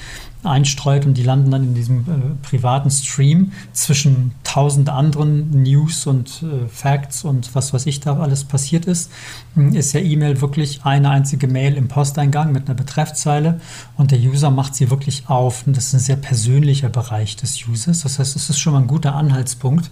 einstreut 0.44 1.06
und 1.06 1.14
die 1.16 1.24
landen 1.24 1.52
dann 1.52 1.64
in 1.64 1.76
diesem 1.76 2.00
äh, 2.00 2.04
privaten 2.42 2.90
Stream 2.90 3.52
zwischen 3.74 4.32
tausend 4.44 4.90
anderen 4.90 5.52
News 5.62 6.08
und 6.08 6.44
äh, 6.44 6.68
Facts 6.68 7.24
und 7.24 7.54
was 7.54 7.74
weiß 7.74 7.86
ich 7.86 8.00
da 8.00 8.18
alles 8.20 8.44
passiert 8.44 8.86
ist, 8.86 9.12
hm, 9.54 9.76
ist 9.76 9.94
ja 9.94 10.00
E-Mail 10.00 10.42
wirklich 10.42 10.82
eine 10.84 11.12
einzige 11.12 11.48
Mail 11.48 11.76
im 11.76 11.88
Posteingang 11.88 12.52
mit 12.52 12.68
einer 12.68 12.76
Betreffzeile 12.76 13.62
und 13.96 14.12
der 14.12 14.20
User 14.20 14.50
macht 14.50 14.76
sie 14.76 14.90
wirklich 14.90 15.30
auf. 15.30 15.68
Und 15.68 15.78
das 15.78 15.88
ist 15.88 15.94
ein 15.94 16.00
sehr 16.00 16.16
persönlicher 16.16 16.90
Bereich 16.90 17.36
des 17.36 17.68
Users. 17.68 18.02
Das 18.02 18.18
heißt, 18.18 18.36
es 18.36 18.50
ist 18.50 18.60
schon 18.60 18.74
mal 18.74 18.80
ein 18.80 18.88
guter 18.88 19.16
Anhaltspunkt, 19.16 19.92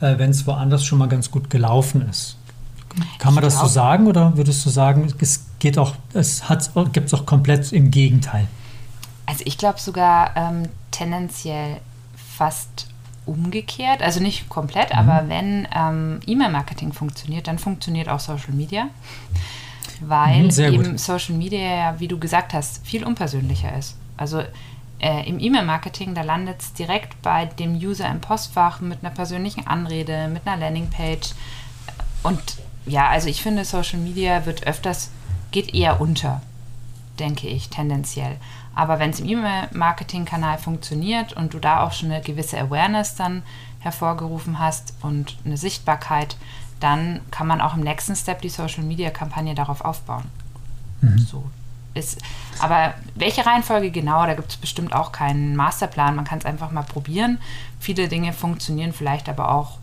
äh, 0.00 0.16
wenn 0.18 0.30
es 0.30 0.46
woanders 0.46 0.84
schon 0.84 0.98
mal 0.98 1.08
ganz 1.08 1.32
gut 1.32 1.50
gelaufen 1.50 2.08
ist. 2.08 2.37
Kann 3.18 3.34
man 3.34 3.42
das 3.42 3.58
so 3.58 3.66
sagen 3.66 4.06
oder 4.06 4.36
würdest 4.36 4.64
du 4.64 4.70
sagen, 4.70 5.12
es 5.20 5.46
geht 5.58 5.78
auch, 5.78 5.94
es 6.12 6.42
gibt 6.92 7.06
es 7.06 7.14
auch 7.14 7.26
komplett 7.26 7.72
im 7.72 7.90
Gegenteil? 7.90 8.46
Also 9.26 9.42
ich 9.44 9.58
glaube 9.58 9.78
sogar 9.78 10.36
ähm, 10.36 10.68
tendenziell 10.90 11.80
fast 12.16 12.88
umgekehrt, 13.26 14.02
also 14.02 14.20
nicht 14.20 14.48
komplett, 14.48 14.90
mhm. 14.92 14.98
aber 14.98 15.28
wenn 15.28 15.68
ähm, 15.74 16.20
E-Mail-Marketing 16.26 16.92
funktioniert, 16.92 17.46
dann 17.46 17.58
funktioniert 17.58 18.08
auch 18.08 18.20
Social 18.20 18.52
Media, 18.52 18.88
weil 20.00 20.44
mhm, 20.44 20.50
eben 20.50 20.90
gut. 20.92 21.00
Social 21.00 21.34
Media 21.34 21.60
ja, 21.60 22.00
wie 22.00 22.08
du 22.08 22.18
gesagt 22.18 22.54
hast, 22.54 22.86
viel 22.86 23.04
unpersönlicher 23.04 23.76
ist. 23.76 23.96
Also 24.16 24.42
äh, 25.00 25.28
im 25.28 25.38
E-Mail-Marketing, 25.38 26.14
da 26.14 26.22
landet 26.22 26.60
es 26.60 26.72
direkt 26.72 27.20
bei 27.22 27.44
dem 27.44 27.76
User 27.76 28.08
im 28.08 28.20
Postfach 28.20 28.80
mit 28.80 29.04
einer 29.04 29.14
persönlichen 29.14 29.66
Anrede, 29.66 30.28
mit 30.28 30.46
einer 30.46 30.56
Landingpage 30.56 31.34
und 32.22 32.40
ja, 32.88 33.08
also 33.08 33.28
ich 33.28 33.42
finde, 33.42 33.64
Social 33.64 33.98
Media 33.98 34.46
wird 34.46 34.66
öfters, 34.66 35.10
geht 35.50 35.74
eher 35.74 36.00
unter, 36.00 36.42
denke 37.18 37.48
ich, 37.48 37.68
tendenziell. 37.68 38.36
Aber 38.74 38.98
wenn 38.98 39.10
es 39.10 39.20
im 39.20 39.28
E-Mail-Marketing-Kanal 39.28 40.58
funktioniert 40.58 41.32
und 41.32 41.52
du 41.54 41.58
da 41.58 41.82
auch 41.82 41.92
schon 41.92 42.12
eine 42.12 42.22
gewisse 42.22 42.58
Awareness 42.58 43.16
dann 43.16 43.42
hervorgerufen 43.80 44.58
hast 44.58 44.94
und 45.02 45.36
eine 45.44 45.56
Sichtbarkeit, 45.56 46.36
dann 46.80 47.20
kann 47.30 47.46
man 47.46 47.60
auch 47.60 47.74
im 47.74 47.82
nächsten 47.82 48.14
Step 48.14 48.40
die 48.42 48.48
Social-Media-Kampagne 48.48 49.54
darauf 49.54 49.80
aufbauen. 49.80 50.24
Mhm. 51.00 51.18
So 51.18 51.44
ist, 51.94 52.18
aber 52.60 52.94
welche 53.14 53.44
Reihenfolge 53.44 53.90
genau, 53.90 54.24
da 54.26 54.34
gibt 54.34 54.50
es 54.50 54.56
bestimmt 54.56 54.92
auch 54.92 55.12
keinen 55.12 55.56
Masterplan. 55.56 56.16
Man 56.16 56.24
kann 56.24 56.38
es 56.38 56.44
einfach 56.44 56.70
mal 56.70 56.82
probieren. 56.82 57.38
Viele 57.80 58.08
Dinge 58.08 58.32
funktionieren 58.32 58.92
vielleicht 58.92 59.28
aber 59.28 59.50
auch 59.50 59.78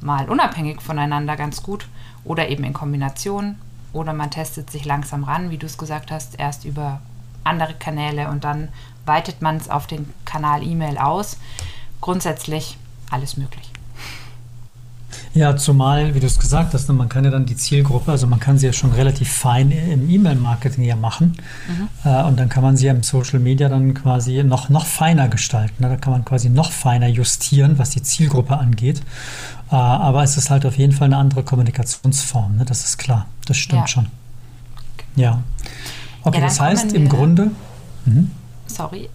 mal 0.00 0.28
unabhängig 0.28 0.80
voneinander 0.80 1.36
ganz 1.36 1.62
gut 1.62 1.88
oder 2.28 2.48
eben 2.48 2.64
in 2.64 2.72
Kombination. 2.72 3.56
Oder 3.92 4.12
man 4.12 4.30
testet 4.30 4.70
sich 4.70 4.84
langsam 4.84 5.24
ran, 5.24 5.50
wie 5.50 5.56
du 5.56 5.66
es 5.66 5.78
gesagt 5.78 6.10
hast, 6.10 6.38
erst 6.38 6.64
über 6.64 7.00
andere 7.42 7.74
Kanäle 7.74 8.28
und 8.28 8.44
dann 8.44 8.68
weitet 9.06 9.40
man 9.40 9.56
es 9.56 9.70
auf 9.70 9.86
den 9.86 10.12
Kanal 10.26 10.62
E-Mail 10.62 10.98
aus. 10.98 11.38
Grundsätzlich 12.00 12.76
alles 13.10 13.38
möglich. 13.38 13.72
Ja, 15.34 15.56
zumal, 15.56 16.14
wie 16.14 16.20
du 16.20 16.26
es 16.26 16.38
gesagt 16.38 16.74
hast, 16.74 16.88
ne, 16.88 16.94
man 16.94 17.08
kann 17.08 17.24
ja 17.24 17.30
dann 17.30 17.46
die 17.46 17.56
Zielgruppe, 17.56 18.10
also 18.10 18.26
man 18.26 18.40
kann 18.40 18.58
sie 18.58 18.66
ja 18.66 18.72
schon 18.72 18.92
relativ 18.92 19.30
fein 19.30 19.70
im 19.70 20.08
E-Mail-Marketing 20.08 20.84
ja 20.84 20.96
machen. 20.96 21.36
Mhm. 21.68 21.88
Äh, 22.10 22.24
und 22.24 22.38
dann 22.38 22.48
kann 22.48 22.62
man 22.62 22.76
sie 22.76 22.86
ja 22.86 22.92
im 22.92 23.02
Social 23.02 23.38
Media 23.38 23.68
dann 23.68 23.94
quasi 23.94 24.42
noch, 24.42 24.68
noch 24.68 24.86
feiner 24.86 25.28
gestalten. 25.28 25.82
Ne? 25.82 25.90
Da 25.90 25.96
kann 25.96 26.12
man 26.12 26.24
quasi 26.24 26.48
noch 26.48 26.72
feiner 26.72 27.08
justieren, 27.08 27.78
was 27.78 27.90
die 27.90 28.02
Zielgruppe 28.02 28.58
angeht. 28.58 29.02
Äh, 29.70 29.74
aber 29.74 30.22
es 30.22 30.36
ist 30.36 30.50
halt 30.50 30.64
auf 30.64 30.78
jeden 30.78 30.92
Fall 30.92 31.06
eine 31.06 31.16
andere 31.16 31.42
Kommunikationsform, 31.42 32.56
ne? 32.56 32.64
das 32.64 32.84
ist 32.84 32.98
klar. 32.98 33.26
Das 33.46 33.56
stimmt 33.56 33.82
ja. 33.82 33.86
schon. 33.86 34.06
Ja. 35.16 35.42
Okay, 36.22 36.38
ja, 36.38 36.44
das 36.44 36.60
heißt 36.60 36.92
im 36.92 37.08
Grunde. 37.08 37.50
Mhm. 38.04 38.30
Sorry. 38.66 39.08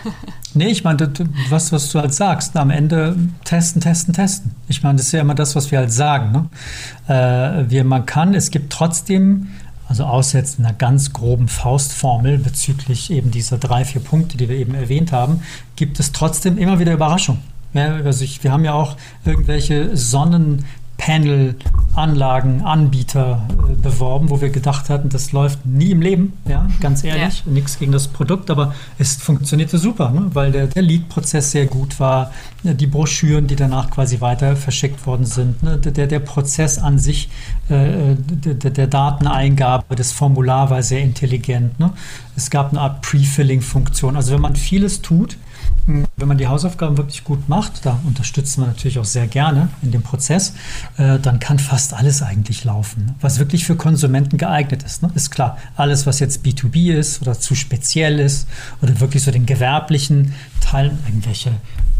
nee, 0.54 0.68
ich 0.68 0.82
meine, 0.82 1.10
was, 1.50 1.72
was 1.72 1.90
du 1.90 2.00
halt 2.00 2.14
sagst, 2.14 2.56
am 2.56 2.70
Ende 2.70 3.16
testen, 3.44 3.80
testen, 3.80 4.14
testen. 4.14 4.52
Ich 4.66 4.82
meine, 4.82 4.96
das 4.96 5.06
ist 5.06 5.12
ja 5.12 5.20
immer 5.20 5.34
das, 5.34 5.54
was 5.54 5.70
wir 5.70 5.78
halt 5.78 5.92
sagen. 5.92 6.32
Ne? 6.32 7.14
Äh, 7.14 7.70
wir, 7.70 7.84
man 7.84 8.06
kann, 8.06 8.34
es 8.34 8.50
gibt 8.50 8.72
trotzdem, 8.72 9.48
also 9.88 10.04
außer 10.04 10.38
jetzt 10.38 10.58
einer 10.58 10.72
ganz 10.72 11.12
groben 11.12 11.48
Faustformel 11.48 12.38
bezüglich 12.38 13.10
eben 13.10 13.30
dieser 13.30 13.58
drei, 13.58 13.84
vier 13.84 14.00
Punkte, 14.00 14.36
die 14.38 14.48
wir 14.48 14.56
eben 14.56 14.74
erwähnt 14.74 15.12
haben, 15.12 15.42
gibt 15.76 16.00
es 16.00 16.12
trotzdem 16.12 16.56
immer 16.56 16.78
wieder 16.78 16.94
Überraschungen. 16.94 17.42
Ja, 17.74 17.96
also 17.96 18.24
ich, 18.24 18.42
wir 18.42 18.52
haben 18.52 18.64
ja 18.64 18.72
auch 18.72 18.96
irgendwelche 19.24 19.96
Sonnen, 19.96 20.64
Panel-Anlagen, 20.96 22.62
Anbieter 22.62 23.46
äh, 23.50 23.74
beworben, 23.74 24.30
wo 24.30 24.40
wir 24.40 24.50
gedacht 24.50 24.88
hatten, 24.88 25.08
das 25.08 25.32
läuft 25.32 25.66
nie 25.66 25.90
im 25.90 26.00
Leben, 26.00 26.34
ja, 26.48 26.68
ganz 26.80 27.02
ehrlich, 27.02 27.42
ja. 27.44 27.52
nichts 27.52 27.78
gegen 27.78 27.92
das 27.92 28.08
Produkt, 28.08 28.50
aber 28.50 28.74
es 28.98 29.16
funktionierte 29.16 29.76
super, 29.78 30.10
ne? 30.10 30.30
weil 30.32 30.52
der, 30.52 30.66
der 30.68 30.82
Lead-Prozess 30.82 31.50
sehr 31.50 31.66
gut 31.66 31.98
war, 31.98 32.30
die 32.62 32.86
Broschüren, 32.86 33.46
die 33.46 33.56
danach 33.56 33.90
quasi 33.90 34.20
weiter 34.20 34.56
verschickt 34.56 35.06
worden 35.06 35.26
sind, 35.26 35.62
ne? 35.62 35.78
der, 35.78 36.06
der 36.06 36.20
Prozess 36.20 36.78
an 36.78 36.98
sich, 36.98 37.28
äh, 37.68 38.14
der, 38.16 38.70
der, 38.70 38.86
Dateneingabe, 38.86 39.96
das 39.96 40.12
Formular 40.12 40.70
war 40.70 40.82
sehr 40.82 41.00
intelligent, 41.00 41.78
ne? 41.80 41.92
es 42.36 42.50
gab 42.50 42.70
eine 42.70 42.80
Art 42.80 43.02
Pre-Filling-Funktion, 43.02 44.16
also 44.16 44.32
wenn 44.32 44.40
man 44.40 44.56
vieles 44.56 45.02
tut, 45.02 45.36
wenn 45.86 46.28
man 46.28 46.38
die 46.38 46.48
Hausaufgaben 46.48 46.96
wirklich 46.96 47.24
gut 47.24 47.48
macht, 47.48 47.84
da 47.84 48.00
unterstützen 48.04 48.62
wir 48.62 48.68
natürlich 48.68 48.98
auch 48.98 49.04
sehr 49.04 49.26
gerne 49.26 49.68
in 49.82 49.90
dem 49.90 50.02
Prozess, 50.02 50.54
äh, 50.96 51.18
dann 51.18 51.40
kann 51.40 51.58
fast 51.58 51.92
alles 51.92 52.22
eigentlich 52.22 52.64
laufen, 52.64 53.06
ne? 53.06 53.14
was 53.20 53.38
wirklich 53.38 53.66
für 53.66 53.76
Konsumenten 53.76 54.38
geeignet 54.38 54.82
ist. 54.82 55.02
Ne? 55.02 55.10
Ist 55.14 55.30
klar, 55.30 55.58
alles, 55.76 56.06
was 56.06 56.20
jetzt 56.20 56.44
B2B 56.44 56.92
ist 56.92 57.20
oder 57.20 57.38
zu 57.38 57.54
speziell 57.54 58.18
ist 58.18 58.48
oder 58.80 58.98
wirklich 59.00 59.22
so 59.22 59.30
den 59.30 59.44
gewerblichen 59.44 60.34
Teilen, 60.60 60.98
irgendwelche 61.06 61.52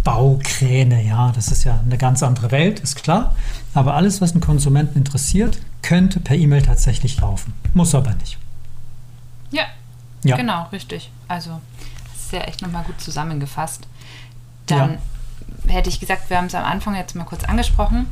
Baukräne, 0.03 1.03
ja, 1.03 1.33
das 1.33 1.49
ist 1.49 1.65
ja 1.65 1.81
eine 1.85 1.99
ganz 1.99 2.23
andere 2.23 2.51
Welt, 2.51 2.81
ist 2.81 3.03
klar. 3.03 3.35
Aber 3.73 3.95
alles, 3.95 4.21
was 4.21 4.33
einen 4.33 4.41
Konsumenten 4.41 4.99
interessiert, 4.99 5.59
könnte 5.83 6.21
per 6.21 6.37
E-Mail 6.37 6.63
tatsächlich 6.63 7.21
laufen. 7.21 7.55
Muss 7.75 7.95
aber 7.95 8.15
nicht. 8.15 8.39
Ja, 9.51 9.65
ja. 10.25 10.37
genau, 10.37 10.69
richtig. 10.73 11.11
Also 11.29 11.61
ja 12.35 12.43
echt 12.43 12.63
nochmal 12.63 12.85
gut 12.85 13.01
zusammengefasst. 13.01 13.87
Dann 14.67 14.99
ja. 15.67 15.75
hätte 15.75 15.89
ich 15.89 16.01
gesagt, 16.01 16.31
wir 16.31 16.39
haben 16.39 16.47
es 16.47 16.55
am 16.55 16.65
Anfang 16.65 16.95
jetzt 16.95 17.15
mal 17.15 17.25
kurz 17.25 17.45
angesprochen. 17.45 18.07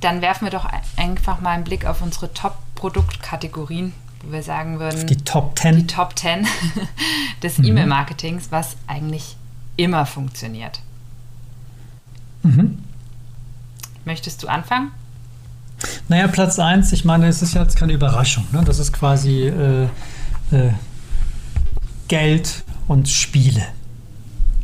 Dann 0.00 0.22
werfen 0.22 0.46
wir 0.46 0.50
doch 0.50 0.66
einfach 0.96 1.40
mal 1.40 1.50
einen 1.50 1.64
Blick 1.64 1.84
auf 1.84 2.00
unsere 2.00 2.32
Top-Produktkategorien, 2.32 3.92
wo 4.22 4.32
wir 4.32 4.42
sagen 4.42 4.78
würden. 4.78 5.06
Die 5.06 5.16
Top 5.16 5.58
10. 5.58 5.76
Die 5.76 5.86
Top 5.86 6.18
10 6.18 6.46
des 7.42 7.58
mhm. 7.58 7.66
E-Mail-Marketings, 7.66 8.50
was 8.50 8.76
eigentlich 8.86 9.36
immer 9.76 10.06
funktioniert. 10.06 10.80
Mhm. 12.42 12.82
Möchtest 14.04 14.42
du 14.42 14.48
anfangen? 14.48 14.92
Naja, 16.08 16.28
Platz 16.28 16.58
1, 16.58 16.92
ich 16.92 17.04
meine, 17.04 17.28
es 17.28 17.42
ist 17.42 17.54
jetzt 17.54 17.76
keine 17.76 17.92
Überraschung. 17.92 18.46
Ne? 18.52 18.62
Das 18.64 18.78
ist 18.78 18.92
quasi 18.92 19.48
äh, 19.48 19.84
äh, 20.50 20.72
Geld 22.08 22.64
und 22.90 23.08
Spiele. 23.08 23.62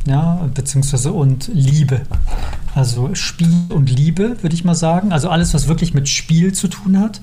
Ja, 0.05 0.47
beziehungsweise 0.53 1.13
und 1.13 1.49
Liebe. 1.53 2.01
Also 2.75 3.15
Spiel 3.15 3.67
und 3.69 3.89
Liebe, 3.89 4.35
würde 4.41 4.53
ich 4.53 4.65
mal 4.65 4.75
sagen. 4.75 5.13
Also 5.13 5.29
alles, 5.29 5.53
was 5.53 5.69
wirklich 5.69 5.93
mit 5.93 6.09
Spiel 6.09 6.53
zu 6.53 6.67
tun 6.67 6.99
hat. 6.99 7.21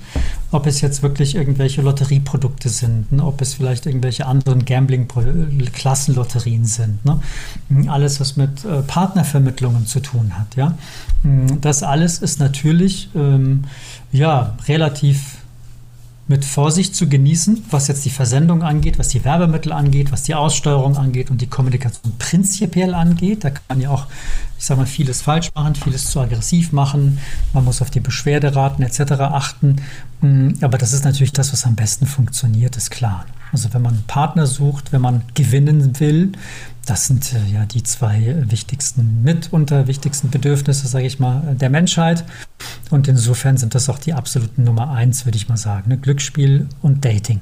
Ob 0.51 0.65
es 0.65 0.81
jetzt 0.81 1.03
wirklich 1.03 1.35
irgendwelche 1.35 1.83
Lotterieprodukte 1.83 2.69
sind, 2.69 3.11
ne? 3.11 3.23
ob 3.23 3.39
es 3.41 3.53
vielleicht 3.53 3.85
irgendwelche 3.85 4.25
anderen 4.25 4.65
Gambling-Klassenlotterien 4.65 6.65
sind. 6.65 7.05
Ne? 7.05 7.19
Alles, 7.87 8.19
was 8.19 8.35
mit 8.35 8.65
äh, 8.65 8.81
Partnervermittlungen 8.81 9.85
zu 9.85 9.99
tun 9.99 10.31
hat. 10.37 10.55
Ja? 10.55 10.75
Das 11.61 11.83
alles 11.83 12.17
ist 12.17 12.39
natürlich 12.39 13.09
ähm, 13.15 13.65
ja, 14.11 14.57
relativ 14.67 15.34
mit 16.27 16.43
Vorsicht 16.43 16.95
zu 16.95 17.07
genießen, 17.07 17.65
was 17.69 17.87
jetzt 17.87 18.03
die 18.03 18.09
Versendung 18.09 18.63
angeht, 18.63 18.97
was 18.97 19.09
die 19.09 19.23
Werbemittel 19.23 19.71
angeht, 19.71 20.11
was 20.11 20.23
die 20.23 20.33
Aussteuerung 20.33 20.97
angeht 20.97 21.29
und 21.29 21.39
die 21.39 21.47
Kommunikation 21.47 22.13
prinzipiell 22.17 22.95
angeht. 22.95 23.43
Da 23.43 23.51
kann 23.51 23.63
man 23.69 23.81
ja 23.81 23.91
auch, 23.91 24.07
ich 24.57 24.65
sage 24.65 24.79
mal, 24.79 24.87
vieles 24.87 25.21
falsch 25.21 25.51
machen, 25.53 25.75
vieles 25.75 26.09
zu 26.09 26.19
aggressiv 26.19 26.71
machen. 26.71 27.19
Man 27.53 27.63
muss 27.63 27.81
auf 27.81 27.91
die 27.91 27.99
Beschwerderaten 27.99 28.83
etc. 28.83 29.11
achten. 29.21 29.81
Mm, 30.21 30.53
aber 30.61 30.79
das 30.79 30.93
ist 30.93 31.05
natürlich 31.05 31.33
das, 31.33 31.53
was 31.53 31.65
am 31.65 31.75
besten 31.75 32.07
funktioniert, 32.07 32.75
ist 32.75 32.89
klar. 32.89 33.25
Also 33.51 33.73
wenn 33.73 33.83
man 33.83 33.93
einen 33.93 34.03
Partner 34.07 34.47
sucht, 34.47 34.91
wenn 34.91 35.01
man 35.01 35.21
gewinnen 35.35 35.99
will, 35.99 36.31
das 36.85 37.07
sind 37.07 37.33
äh, 37.33 37.53
ja 37.53 37.65
die 37.65 37.83
zwei 37.83 38.35
wichtigsten, 38.49 39.23
mitunter 39.23 39.87
wichtigsten 39.87 40.29
Bedürfnisse, 40.29 40.87
sage 40.87 41.05
ich 41.05 41.19
mal, 41.19 41.55
der 41.59 41.69
Menschheit. 41.69 42.25
Und 42.91 43.07
insofern 43.07 43.57
sind 43.57 43.75
das 43.75 43.89
auch 43.89 43.99
die 43.99 44.13
absoluten 44.13 44.63
Nummer 44.63 44.91
eins, 44.91 45.25
würde 45.25 45.37
ich 45.37 45.49
mal 45.49 45.57
sagen. 45.57 45.89
Ne? 45.89 45.97
Glücksspiel 45.97 46.67
und 46.81 47.03
Dating. 47.03 47.41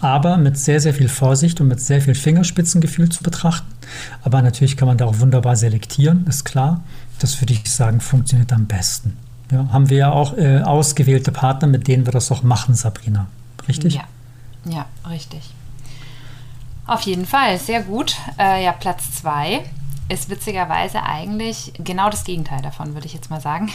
Aber 0.00 0.36
mit 0.36 0.58
sehr, 0.58 0.80
sehr 0.80 0.94
viel 0.94 1.08
Vorsicht 1.08 1.60
und 1.60 1.68
mit 1.68 1.80
sehr 1.80 2.00
viel 2.00 2.14
Fingerspitzengefühl 2.14 3.08
zu 3.08 3.22
betrachten. 3.22 3.72
Aber 4.22 4.42
natürlich 4.42 4.76
kann 4.76 4.88
man 4.88 4.98
da 4.98 5.06
auch 5.06 5.20
wunderbar 5.20 5.56
selektieren, 5.56 6.26
ist 6.26 6.44
klar. 6.44 6.82
Das 7.20 7.40
würde 7.40 7.54
ich 7.54 7.70
sagen, 7.70 8.00
funktioniert 8.00 8.52
am 8.52 8.66
besten. 8.66 9.16
Ja, 9.50 9.68
haben 9.72 9.88
wir 9.88 9.96
ja 9.96 10.12
auch 10.12 10.36
äh, 10.36 10.60
ausgewählte 10.60 11.32
Partner, 11.32 11.68
mit 11.68 11.86
denen 11.86 12.06
wir 12.06 12.12
das 12.12 12.30
auch 12.32 12.42
machen, 12.42 12.74
Sabrina. 12.74 13.28
Richtig? 13.68 13.94
Ja, 13.94 14.04
ja 14.64 14.86
richtig. 15.08 15.42
Auf 16.86 17.00
jeden 17.02 17.24
Fall, 17.24 17.58
sehr 17.58 17.82
gut. 17.82 18.16
Äh, 18.38 18.64
ja, 18.64 18.72
Platz 18.72 19.10
zwei 19.12 19.62
ist 20.08 20.28
witzigerweise 20.28 21.02
eigentlich 21.02 21.72
genau 21.78 22.10
das 22.10 22.24
Gegenteil 22.24 22.60
davon, 22.62 22.94
würde 22.94 23.06
ich 23.06 23.14
jetzt 23.14 23.30
mal 23.30 23.40
sagen. 23.40 23.70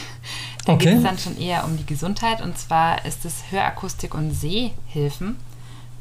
Da 0.66 0.74
okay. 0.74 0.86
geht 0.86 0.98
es 0.98 1.04
dann 1.04 1.18
schon 1.18 1.38
eher 1.40 1.64
um 1.66 1.78
die 1.78 1.86
Gesundheit 1.86 2.42
und 2.42 2.58
zwar 2.58 3.04
ist 3.06 3.26
es 3.26 3.46
Hörakustik 3.50 4.14
und 4.14 4.32
Sehhilfen, 4.32 5.38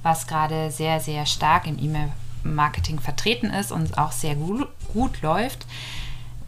was 0.03 0.27
gerade 0.27 0.71
sehr, 0.71 1.01
sehr 1.01 1.25
stark 1.25 1.67
im 1.67 1.79
E-Mail-Marketing 1.79 3.01
vertreten 3.01 3.47
ist 3.47 3.73
und 3.73 3.97
auch 3.97 4.13
sehr 4.13 4.35
gut, 4.35 4.69
gut 4.93 5.23
läuft. 5.23 5.65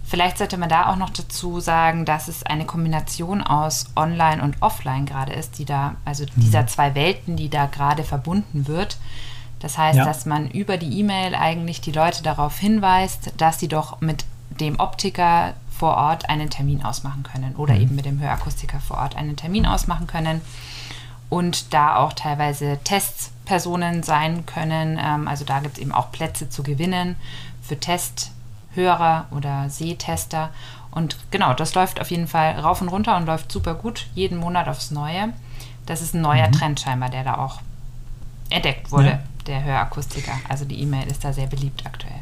Vielleicht 0.04 0.38
sollte 0.38 0.58
man 0.58 0.68
da 0.68 0.90
auch 0.90 0.96
noch 0.96 1.10
dazu 1.10 1.60
sagen, 1.60 2.04
dass 2.04 2.26
es 2.26 2.42
eine 2.42 2.66
Kombination 2.66 3.42
aus 3.42 3.86
Online 3.94 4.42
und 4.42 4.60
Offline 4.60 5.06
gerade 5.06 5.32
ist, 5.32 5.58
die 5.58 5.64
da, 5.64 5.94
also 6.04 6.24
mhm. 6.24 6.40
dieser 6.40 6.66
zwei 6.66 6.96
Welten, 6.96 7.36
die 7.36 7.48
da 7.48 7.66
gerade 7.66 8.02
verbunden 8.02 8.66
wird. 8.66 8.98
Das 9.60 9.76
heißt, 9.76 9.98
ja. 9.98 10.04
dass 10.04 10.26
man 10.26 10.50
über 10.50 10.78
die 10.78 10.98
E-Mail 10.98 11.34
eigentlich 11.34 11.80
die 11.80 11.92
Leute 11.92 12.22
darauf 12.22 12.58
hinweist, 12.58 13.32
dass 13.36 13.60
sie 13.60 13.68
doch 13.68 14.00
mit 14.00 14.24
dem 14.48 14.80
Optiker 14.80 15.54
vor 15.70 15.96
Ort 15.96 16.28
einen 16.28 16.50
Termin 16.50 16.82
ausmachen 16.82 17.22
können 17.22 17.54
oder 17.56 17.74
mhm. 17.74 17.80
eben 17.80 17.94
mit 17.94 18.04
dem 18.06 18.20
Hörakustiker 18.20 18.80
vor 18.80 18.98
Ort 18.98 19.16
einen 19.16 19.36
Termin 19.36 19.66
ausmachen 19.66 20.06
können 20.06 20.40
und 21.28 21.72
da 21.72 21.96
auch 21.96 22.12
teilweise 22.12 22.78
Testpersonen 22.84 24.02
sein 24.02 24.44
können. 24.46 24.98
Ähm, 25.00 25.28
also 25.28 25.44
da 25.44 25.60
gibt 25.60 25.76
es 25.76 25.82
eben 25.82 25.92
auch 25.92 26.10
Plätze 26.10 26.48
zu 26.48 26.62
gewinnen 26.62 27.16
für 27.62 27.78
Testhörer 27.78 29.26
oder 29.30 29.70
Sehtester. 29.70 30.50
Und 30.90 31.16
genau, 31.30 31.54
das 31.54 31.74
läuft 31.74 32.00
auf 32.00 32.10
jeden 32.10 32.26
Fall 32.26 32.58
rauf 32.58 32.80
und 32.80 32.88
runter 32.88 33.16
und 33.16 33.26
läuft 33.26 33.52
super 33.52 33.74
gut, 33.74 34.06
jeden 34.14 34.38
Monat 34.38 34.68
aufs 34.68 34.90
Neue. 34.90 35.32
Das 35.86 36.02
ist 36.02 36.14
ein 36.14 36.22
neuer 36.22 36.48
mhm. 36.48 36.52
Trend 36.52 36.80
scheinbar, 36.80 37.10
der 37.10 37.24
da 37.24 37.36
auch 37.36 37.60
entdeckt 38.50 38.90
wurde. 38.90 39.08
Ja 39.10 39.20
der 39.50 39.64
Hörakustiker. 39.64 40.32
Also 40.48 40.64
die 40.64 40.80
E-Mail 40.80 41.08
ist 41.08 41.24
da 41.24 41.32
sehr 41.32 41.46
beliebt 41.46 41.84
aktuell. 41.84 42.19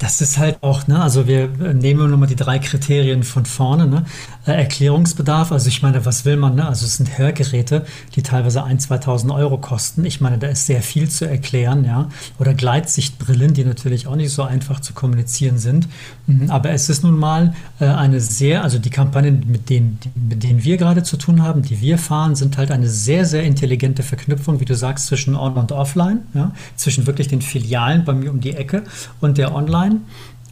Das 0.00 0.22
ist 0.22 0.38
halt 0.38 0.62
auch, 0.62 0.86
ne, 0.88 1.00
also 1.00 1.26
wir 1.26 1.48
nehmen 1.48 2.10
nochmal 2.10 2.26
die 2.26 2.34
drei 2.34 2.58
Kriterien 2.58 3.22
von 3.22 3.44
vorne, 3.44 3.86
ne? 3.86 4.06
Äh, 4.46 4.52
Erklärungsbedarf, 4.52 5.52
also 5.52 5.68
ich 5.68 5.82
meine, 5.82 6.06
was 6.06 6.24
will 6.24 6.38
man, 6.38 6.54
ne? 6.54 6.66
Also 6.66 6.86
es 6.86 6.96
sind 6.96 7.18
Hörgeräte, 7.18 7.84
die 8.16 8.22
teilweise 8.22 8.64
1.000, 8.64 9.04
2.000 9.04 9.34
Euro 9.34 9.58
kosten. 9.58 10.06
Ich 10.06 10.22
meine, 10.22 10.38
da 10.38 10.46
ist 10.48 10.64
sehr 10.64 10.80
viel 10.80 11.10
zu 11.10 11.28
erklären, 11.28 11.84
ja. 11.84 12.08
Oder 12.38 12.54
Gleitsichtbrillen, 12.54 13.52
die 13.52 13.62
natürlich 13.62 14.06
auch 14.06 14.16
nicht 14.16 14.32
so 14.32 14.42
einfach 14.42 14.80
zu 14.80 14.94
kommunizieren 14.94 15.58
sind. 15.58 15.86
Mhm, 16.26 16.50
aber 16.50 16.70
es 16.70 16.88
ist 16.88 17.04
nun 17.04 17.18
mal 17.18 17.52
äh, 17.78 17.84
eine 17.84 18.20
sehr, 18.20 18.64
also 18.64 18.78
die 18.78 18.88
Kampagnen, 18.88 19.44
mit 19.48 19.68
denen, 19.68 19.98
mit 20.14 20.42
denen 20.42 20.64
wir 20.64 20.78
gerade 20.78 21.02
zu 21.02 21.18
tun 21.18 21.42
haben, 21.42 21.60
die 21.60 21.82
wir 21.82 21.98
fahren, 21.98 22.36
sind 22.36 22.56
halt 22.56 22.70
eine 22.70 22.88
sehr, 22.88 23.26
sehr 23.26 23.42
intelligente 23.42 24.02
Verknüpfung, 24.02 24.60
wie 24.60 24.64
du 24.64 24.74
sagst, 24.74 25.08
zwischen 25.08 25.36
On- 25.36 25.58
und 25.58 25.72
Offline, 25.72 26.20
ja? 26.32 26.52
zwischen 26.76 27.06
wirklich 27.06 27.28
den 27.28 27.42
Filialen 27.42 28.06
bei 28.06 28.14
mir 28.14 28.30
um 28.30 28.40
die 28.40 28.52
Ecke 28.52 28.84
und 29.20 29.36
der 29.36 29.54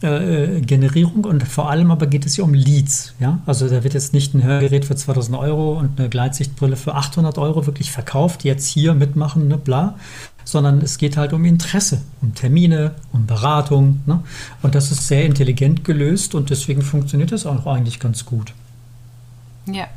Online-Generierung 0.01 1.25
und 1.25 1.47
vor 1.47 1.69
allem 1.69 1.91
aber 1.91 2.07
geht 2.07 2.25
es 2.25 2.35
hier 2.35 2.43
um 2.43 2.53
Leads. 2.53 3.13
Ja? 3.19 3.39
Also 3.45 3.67
da 3.67 3.83
wird 3.83 3.93
jetzt 3.93 4.13
nicht 4.13 4.33
ein 4.33 4.43
Hörgerät 4.43 4.85
für 4.85 4.95
2000 4.95 5.37
Euro 5.37 5.73
und 5.73 5.99
eine 5.99 6.09
Gleitsichtbrille 6.09 6.75
für 6.75 6.95
800 6.95 7.37
Euro 7.37 7.65
wirklich 7.65 7.91
verkauft, 7.91 8.43
jetzt 8.43 8.67
hier 8.67 8.93
mitmachen, 8.93 9.47
ne, 9.47 9.57
bla, 9.57 9.95
sondern 10.43 10.79
es 10.81 10.97
geht 10.97 11.17
halt 11.17 11.33
um 11.33 11.45
Interesse, 11.45 12.01
um 12.21 12.33
Termine, 12.33 12.95
um 13.11 13.25
Beratung. 13.25 14.01
Ne? 14.05 14.23
Und 14.61 14.75
das 14.75 14.91
ist 14.91 15.07
sehr 15.07 15.25
intelligent 15.25 15.83
gelöst 15.83 16.35
und 16.35 16.49
deswegen 16.49 16.81
funktioniert 16.81 17.31
das 17.31 17.45
auch 17.45 17.65
eigentlich 17.65 17.99
ganz 17.99 18.25
gut. 18.25 18.53
Ja, 19.65 19.87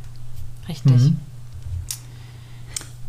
richtig. 0.68 0.92
Mhm. 0.92 1.16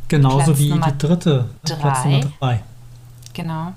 Genauso 0.07 0.53
Platz 0.53 0.59
wie 0.59 0.71
die 0.71 0.97
dritte, 0.97 1.49
drei. 1.65 1.75
Platz 1.75 2.05
Nummer 2.05 2.21
drei. 2.39 2.63
Genau 3.33 3.73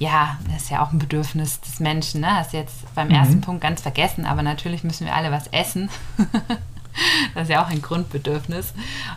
ja, 0.00 0.38
das 0.50 0.62
ist 0.62 0.70
ja 0.70 0.82
auch 0.82 0.92
ein 0.92 0.98
Bedürfnis 0.98 1.60
des 1.60 1.78
Menschen. 1.78 2.22
Ne? 2.22 2.34
Hast 2.34 2.54
jetzt 2.54 2.92
beim 2.94 3.08
mhm. 3.08 3.14
ersten 3.14 3.40
Punkt 3.42 3.60
ganz 3.60 3.82
vergessen, 3.82 4.24
aber 4.24 4.42
natürlich 4.42 4.82
müssen 4.82 5.06
wir 5.06 5.14
alle 5.14 5.30
was 5.30 5.46
essen. 5.48 5.90
das 7.34 7.44
ist 7.44 7.50
ja 7.50 7.62
auch 7.62 7.68
ein 7.68 7.82
Grundbedürfnis. 7.82 8.72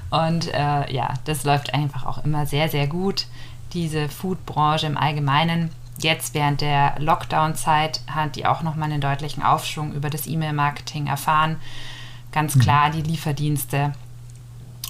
Und 0.09 0.53
äh, 0.53 0.93
ja, 0.93 1.13
das 1.23 1.45
läuft 1.45 1.73
einfach 1.73 2.05
auch 2.05 2.25
immer 2.25 2.45
sehr, 2.45 2.67
sehr 2.67 2.87
gut. 2.87 3.27
Diese 3.71 4.09
Foodbranche 4.09 4.85
im 4.85 4.97
Allgemeinen. 4.97 5.69
Jetzt 5.99 6.33
während 6.33 6.59
der 6.59 6.95
Lockdown-Zeit 6.99 8.01
hat 8.07 8.35
die 8.35 8.45
auch 8.45 8.61
nochmal 8.61 8.91
einen 8.91 8.99
deutlichen 8.99 9.41
Aufschwung 9.41 9.93
über 9.93 10.09
das 10.09 10.27
E-Mail-Marketing 10.27 11.07
erfahren. 11.07 11.55
Ganz 12.33 12.55
mhm. 12.55 12.59
klar, 12.59 12.89
die 12.89 13.03
Lieferdienste 13.03 13.93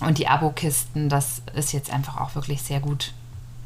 und 0.02 0.18
die 0.18 0.28
Abokisten, 0.28 1.08
das 1.08 1.44
ist 1.54 1.72
jetzt 1.72 1.94
einfach 1.94 2.20
auch 2.20 2.34
wirklich 2.34 2.64
sehr 2.64 2.80
gut 2.80 3.14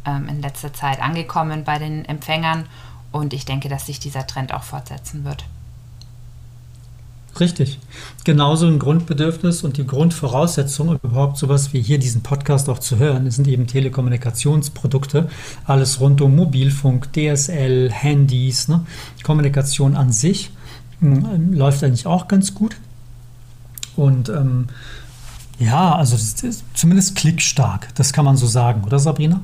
ähm, 0.07 0.27
in 0.29 0.41
letzter 0.41 0.73
Zeit 0.73 1.01
angekommen 1.01 1.63
bei 1.63 1.77
den 1.77 2.05
Empfängern 2.05 2.65
und 3.11 3.33
ich 3.33 3.45
denke, 3.45 3.69
dass 3.69 3.85
sich 3.85 3.99
dieser 3.99 4.25
Trend 4.25 4.53
auch 4.53 4.63
fortsetzen 4.63 5.25
wird. 5.25 5.45
Richtig. 7.39 7.79
Genauso 8.23 8.65
ein 8.65 8.79
Grundbedürfnis 8.79 9.63
und 9.63 9.77
die 9.77 9.85
Grundvoraussetzung, 9.85 10.89
um 10.89 10.99
überhaupt 11.03 11.37
sowas 11.37 11.71
wie 11.71 11.81
hier 11.81 11.99
diesen 11.99 12.23
Podcast 12.23 12.67
auch 12.67 12.79
zu 12.79 12.97
hören, 12.97 13.29
sind 13.29 13.47
eben 13.47 13.67
Telekommunikationsprodukte. 13.67 15.29
Alles 15.65 15.99
rund 15.99 16.19
um 16.21 16.35
Mobilfunk, 16.35 17.13
DSL, 17.13 17.91
Handys, 17.91 18.67
ne? 18.67 18.85
Kommunikation 19.23 19.95
an 19.95 20.11
sich 20.11 20.49
ähm, 21.01 21.53
läuft 21.53 21.83
eigentlich 21.83 22.07
auch 22.07 22.27
ganz 22.27 22.55
gut. 22.55 22.77
Und 23.95 24.29
ähm, 24.29 24.69
ja, 25.59 25.95
also 25.95 26.17
zumindest 26.73 27.15
klickstark, 27.15 27.93
das 27.95 28.13
kann 28.13 28.25
man 28.25 28.37
so 28.37 28.47
sagen, 28.47 28.83
oder 28.83 28.99
Sabrina? 28.99 29.41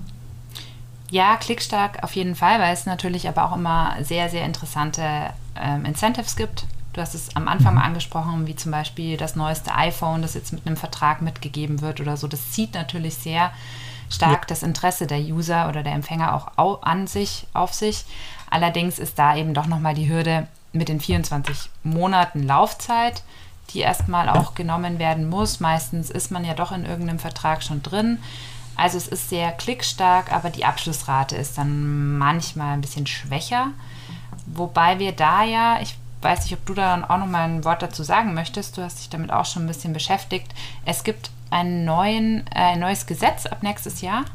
Ja, 1.13 1.37
klickstark 1.37 2.01
auf 2.01 2.15
jeden 2.15 2.33
Fall, 2.33 2.59
weil 2.59 2.73
es 2.73 2.87
natürlich 2.87 3.27
aber 3.27 3.45
auch 3.45 3.55
immer 3.55 3.97
sehr, 4.01 4.29
sehr 4.29 4.45
interessante 4.45 5.29
ähm, 5.55 5.85
Incentives 5.85 6.35
gibt. 6.35 6.65
Du 6.93 7.01
hast 7.01 7.13
es 7.13 7.35
am 7.35 7.47
Anfang 7.47 7.75
mhm. 7.75 7.81
mal 7.81 7.85
angesprochen, 7.85 8.47
wie 8.47 8.55
zum 8.55 8.71
Beispiel 8.71 9.15
das 9.15 9.35
neueste 9.35 9.75
iPhone, 9.75 10.23
das 10.23 10.33
jetzt 10.33 10.53
mit 10.53 10.65
einem 10.65 10.75
Vertrag 10.75 11.21
mitgegeben 11.21 11.81
wird 11.81 12.01
oder 12.01 12.17
so. 12.17 12.27
Das 12.27 12.49
zieht 12.49 12.73
natürlich 12.73 13.13
sehr 13.13 13.51
stark 14.09 14.41
ja. 14.41 14.47
das 14.47 14.63
Interesse 14.63 15.05
der 15.05 15.19
User 15.19 15.69
oder 15.69 15.83
der 15.83 15.93
Empfänger 15.93 16.33
auch 16.55 16.81
an 16.81 17.05
sich, 17.05 17.45
auf 17.53 17.75
sich. 17.75 18.05
Allerdings 18.49 18.97
ist 18.97 19.19
da 19.19 19.35
eben 19.35 19.53
doch 19.53 19.67
nochmal 19.67 19.93
die 19.93 20.09
Hürde 20.09 20.47
mit 20.71 20.89
den 20.89 20.99
24 20.99 21.69
Monaten 21.83 22.41
Laufzeit, 22.41 23.21
die 23.69 23.81
erstmal 23.81 24.29
auch 24.29 24.55
genommen 24.55 24.97
werden 24.97 25.29
muss. 25.29 25.59
Meistens 25.59 26.09
ist 26.09 26.31
man 26.31 26.43
ja 26.43 26.55
doch 26.55 26.71
in 26.71 26.85
irgendeinem 26.85 27.19
Vertrag 27.19 27.61
schon 27.61 27.83
drin. 27.83 28.17
Also 28.75 28.97
es 28.97 29.07
ist 29.07 29.29
sehr 29.29 29.51
klickstark, 29.51 30.31
aber 30.31 30.49
die 30.49 30.65
Abschlussrate 30.65 31.35
ist 31.35 31.57
dann 31.57 32.17
manchmal 32.17 32.73
ein 32.73 32.81
bisschen 32.81 33.07
schwächer. 33.07 33.67
Wobei 34.45 34.99
wir 34.99 35.11
da 35.11 35.43
ja, 35.43 35.79
ich 35.81 35.95
weiß 36.21 36.43
nicht, 36.43 36.53
ob 36.53 36.65
du 36.65 36.73
da 36.73 37.03
auch 37.07 37.17
noch 37.17 37.27
mal 37.27 37.47
ein 37.47 37.65
Wort 37.65 37.81
dazu 37.81 38.03
sagen 38.03 38.33
möchtest, 38.33 38.77
du 38.77 38.81
hast 38.81 38.99
dich 38.99 39.09
damit 39.09 39.31
auch 39.31 39.45
schon 39.45 39.63
ein 39.63 39.67
bisschen 39.67 39.93
beschäftigt. 39.93 40.53
Es 40.85 41.03
gibt 41.03 41.31
einen 41.49 41.85
neuen, 41.85 42.47
äh, 42.47 42.73
ein 42.73 42.79
neues 42.79 43.05
Gesetz 43.05 43.45
ab 43.45 43.61
nächstes 43.61 44.01
Jahr 44.01 44.25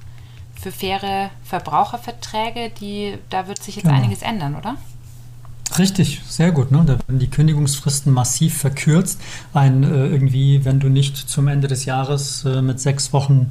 für 0.55 0.73
faire 0.73 1.31
Verbraucherverträge, 1.45 2.71
die, 2.81 3.19
da 3.31 3.49
wird 3.49 3.63
sich 3.63 3.77
jetzt 3.77 3.85
genau. 3.85 3.97
einiges 3.97 4.23
ändern, 4.23 4.57
oder? 4.57 4.77
Richtig, 5.77 6.23
sehr 6.27 6.51
gut. 6.51 6.73
Ne? 6.73 6.83
Da 6.87 6.99
werden 6.99 7.19
die 7.19 7.29
Kündigungsfristen 7.29 8.13
massiv 8.13 8.59
verkürzt. 8.59 9.21
Ein, 9.53 9.85
äh, 9.85 10.07
irgendwie, 10.07 10.65
wenn 10.65 10.81
du 10.81 10.89
nicht 10.89 11.17
zum 11.17 11.47
Ende 11.49 11.69
des 11.69 11.85
Jahres 11.85 12.45
äh, 12.45 12.63
mit 12.63 12.81
sechs 12.81 13.13
Wochen 13.13 13.51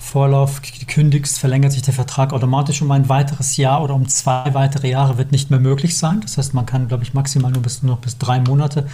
Vorlauf 0.00 0.62
kündigst, 0.88 1.38
verlängert 1.38 1.72
sich 1.72 1.82
der 1.82 1.92
Vertrag 1.92 2.32
automatisch 2.32 2.80
um 2.80 2.90
ein 2.90 3.10
weiteres 3.10 3.58
Jahr 3.58 3.82
oder 3.82 3.94
um 3.94 4.08
zwei 4.08 4.54
weitere 4.54 4.88
Jahre 4.88 5.18
wird 5.18 5.30
nicht 5.30 5.50
mehr 5.50 5.60
möglich 5.60 5.96
sein. 5.96 6.20
Das 6.22 6.38
heißt, 6.38 6.54
man 6.54 6.64
kann, 6.64 6.88
glaube 6.88 7.04
ich, 7.04 7.12
maximal 7.12 7.52
nur 7.52 7.62
bis, 7.62 7.82
nur 7.82 7.98
bis 7.98 8.16
drei 8.16 8.40
Monate 8.40 8.88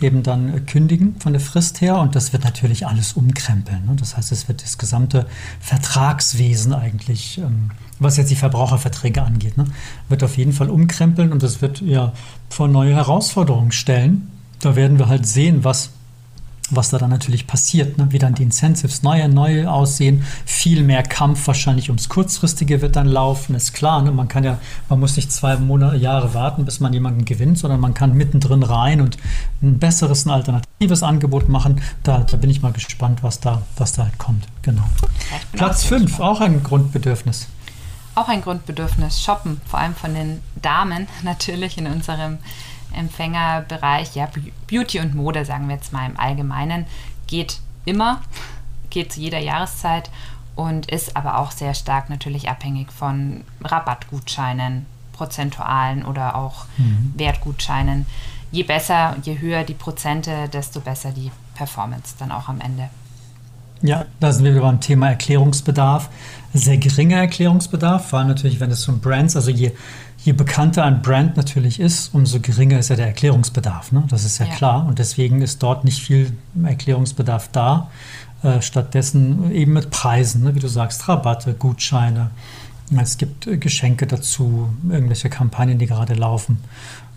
eben 0.00 0.24
dann 0.24 0.52
äh, 0.52 0.60
kündigen 0.60 1.14
von 1.20 1.32
der 1.32 1.40
Frist 1.40 1.80
her 1.80 1.98
und 2.00 2.16
das 2.16 2.32
wird 2.32 2.42
natürlich 2.42 2.86
alles 2.86 3.12
umkrempeln. 3.12 3.86
Ne? 3.86 3.96
Das 3.96 4.16
heißt, 4.16 4.32
es 4.32 4.48
wird 4.48 4.62
das 4.62 4.78
gesamte 4.78 5.26
Vertragswesen 5.60 6.74
eigentlich, 6.74 7.38
ähm, 7.38 7.70
was 8.00 8.16
jetzt 8.16 8.30
die 8.30 8.36
Verbraucherverträge 8.36 9.22
angeht, 9.22 9.56
ne? 9.56 9.64
wird 10.08 10.24
auf 10.24 10.36
jeden 10.36 10.52
Fall 10.52 10.70
umkrempeln 10.70 11.32
und 11.32 11.42
das 11.42 11.62
wird 11.62 11.80
ja 11.80 12.12
vor 12.50 12.66
neue 12.66 12.94
Herausforderungen 12.94 13.72
stellen. 13.72 14.30
Da 14.58 14.74
werden 14.74 14.98
wir 14.98 15.08
halt 15.08 15.24
sehen, 15.24 15.62
was 15.62 15.90
was 16.70 16.90
da 16.90 16.98
dann 16.98 17.10
natürlich 17.10 17.46
passiert, 17.46 17.98
ne? 17.98 18.08
wie 18.10 18.18
dann 18.18 18.34
die 18.34 18.42
Incentives 18.42 19.02
neue, 19.02 19.28
neue 19.28 19.70
aussehen, 19.70 20.24
viel 20.44 20.82
mehr 20.82 21.02
Kampf 21.02 21.46
wahrscheinlich 21.46 21.88
ums 21.88 22.08
Kurzfristige 22.08 22.82
wird 22.82 22.96
dann 22.96 23.06
laufen, 23.06 23.54
ist 23.54 23.72
klar. 23.72 24.02
Ne? 24.02 24.12
Man 24.12 24.28
kann 24.28 24.44
ja, 24.44 24.58
man 24.88 25.00
muss 25.00 25.16
nicht 25.16 25.32
zwei 25.32 25.56
Monate, 25.56 25.96
Jahre 25.96 26.34
warten, 26.34 26.64
bis 26.64 26.80
man 26.80 26.92
jemanden 26.92 27.24
gewinnt, 27.24 27.58
sondern 27.58 27.80
man 27.80 27.94
kann 27.94 28.14
mittendrin 28.14 28.62
rein 28.62 29.00
und 29.00 29.16
ein 29.62 29.78
besseres, 29.78 30.26
ein 30.26 30.30
alternatives 30.30 31.02
Angebot 31.02 31.48
machen. 31.48 31.80
Da, 32.02 32.20
da 32.20 32.36
bin 32.36 32.50
ich 32.50 32.62
mal 32.62 32.72
gespannt, 32.72 33.22
was 33.22 33.40
da, 33.40 33.62
was 33.76 33.92
da 33.92 34.04
halt 34.04 34.18
kommt. 34.18 34.44
Genau. 34.62 34.84
Platz 35.52 35.84
5, 35.84 36.20
auch 36.20 36.40
ein 36.40 36.62
Grundbedürfnis. 36.62 37.48
Auch 38.14 38.28
ein 38.28 38.42
Grundbedürfnis, 38.42 39.22
shoppen, 39.22 39.60
vor 39.64 39.78
allem 39.78 39.94
von 39.94 40.12
den 40.12 40.42
Damen 40.60 41.06
natürlich 41.22 41.78
in 41.78 41.86
unserem 41.86 42.38
Empfängerbereich, 42.92 44.14
ja, 44.14 44.28
Beauty 44.68 45.00
und 45.00 45.14
Mode, 45.14 45.44
sagen 45.44 45.68
wir 45.68 45.76
jetzt 45.76 45.92
mal 45.92 46.08
im 46.08 46.18
Allgemeinen, 46.18 46.86
geht 47.26 47.60
immer, 47.84 48.22
geht 48.90 49.12
zu 49.12 49.20
jeder 49.20 49.38
Jahreszeit 49.38 50.10
und 50.56 50.90
ist 50.90 51.16
aber 51.16 51.38
auch 51.38 51.52
sehr 51.52 51.74
stark 51.74 52.10
natürlich 52.10 52.48
abhängig 52.48 52.90
von 52.92 53.44
Rabattgutscheinen, 53.62 54.86
prozentualen 55.12 56.04
oder 56.04 56.36
auch 56.36 56.66
mhm. 56.76 57.12
Wertgutscheinen. 57.16 58.06
Je 58.50 58.62
besser, 58.62 59.16
je 59.22 59.38
höher 59.38 59.64
die 59.64 59.74
Prozente, 59.74 60.48
desto 60.52 60.80
besser 60.80 61.12
die 61.12 61.30
Performance 61.54 62.14
dann 62.18 62.32
auch 62.32 62.48
am 62.48 62.60
Ende. 62.60 62.88
Ja, 63.82 64.06
da 64.18 64.32
sind 64.32 64.44
wir 64.44 64.52
wieder 64.52 64.62
beim 64.62 64.80
Thema 64.80 65.08
Erklärungsbedarf. 65.10 66.08
Sehr 66.52 66.78
geringer 66.78 67.18
Erklärungsbedarf, 67.18 68.08
vor 68.08 68.18
allem 68.18 68.28
natürlich, 68.28 68.58
wenn 68.58 68.70
es 68.70 68.88
um 68.88 69.00
Brands, 69.00 69.36
also 69.36 69.50
je 69.50 69.72
je 70.24 70.32
bekannter 70.32 70.84
ein 70.84 71.02
Brand 71.02 71.36
natürlich 71.36 71.80
ist, 71.80 72.14
umso 72.14 72.40
geringer 72.40 72.78
ist 72.78 72.88
ja 72.90 72.96
der 72.96 73.06
Erklärungsbedarf. 73.06 73.92
Ne? 73.92 74.04
Das 74.08 74.24
ist 74.24 74.38
ja, 74.38 74.46
ja, 74.46 74.54
klar. 74.54 74.86
Und 74.86 74.98
deswegen 74.98 75.42
ist 75.42 75.62
dort 75.62 75.84
nicht 75.84 76.02
viel 76.02 76.32
Erklärungsbedarf 76.62 77.48
da. 77.52 77.90
Äh, 78.42 78.62
stattdessen 78.62 79.50
eben 79.52 79.72
mit 79.72 79.90
Preisen, 79.90 80.42
ne? 80.44 80.54
wie 80.54 80.60
du 80.60 80.68
sagst, 80.68 81.08
Rabatte, 81.08 81.54
Gutscheine. 81.54 82.30
Es 82.96 83.18
gibt 83.18 83.46
äh, 83.46 83.56
Geschenke 83.56 84.06
dazu, 84.06 84.68
irgendwelche 84.88 85.28
Kampagnen, 85.28 85.78
die 85.78 85.86
gerade 85.86 86.14
laufen. 86.14 86.58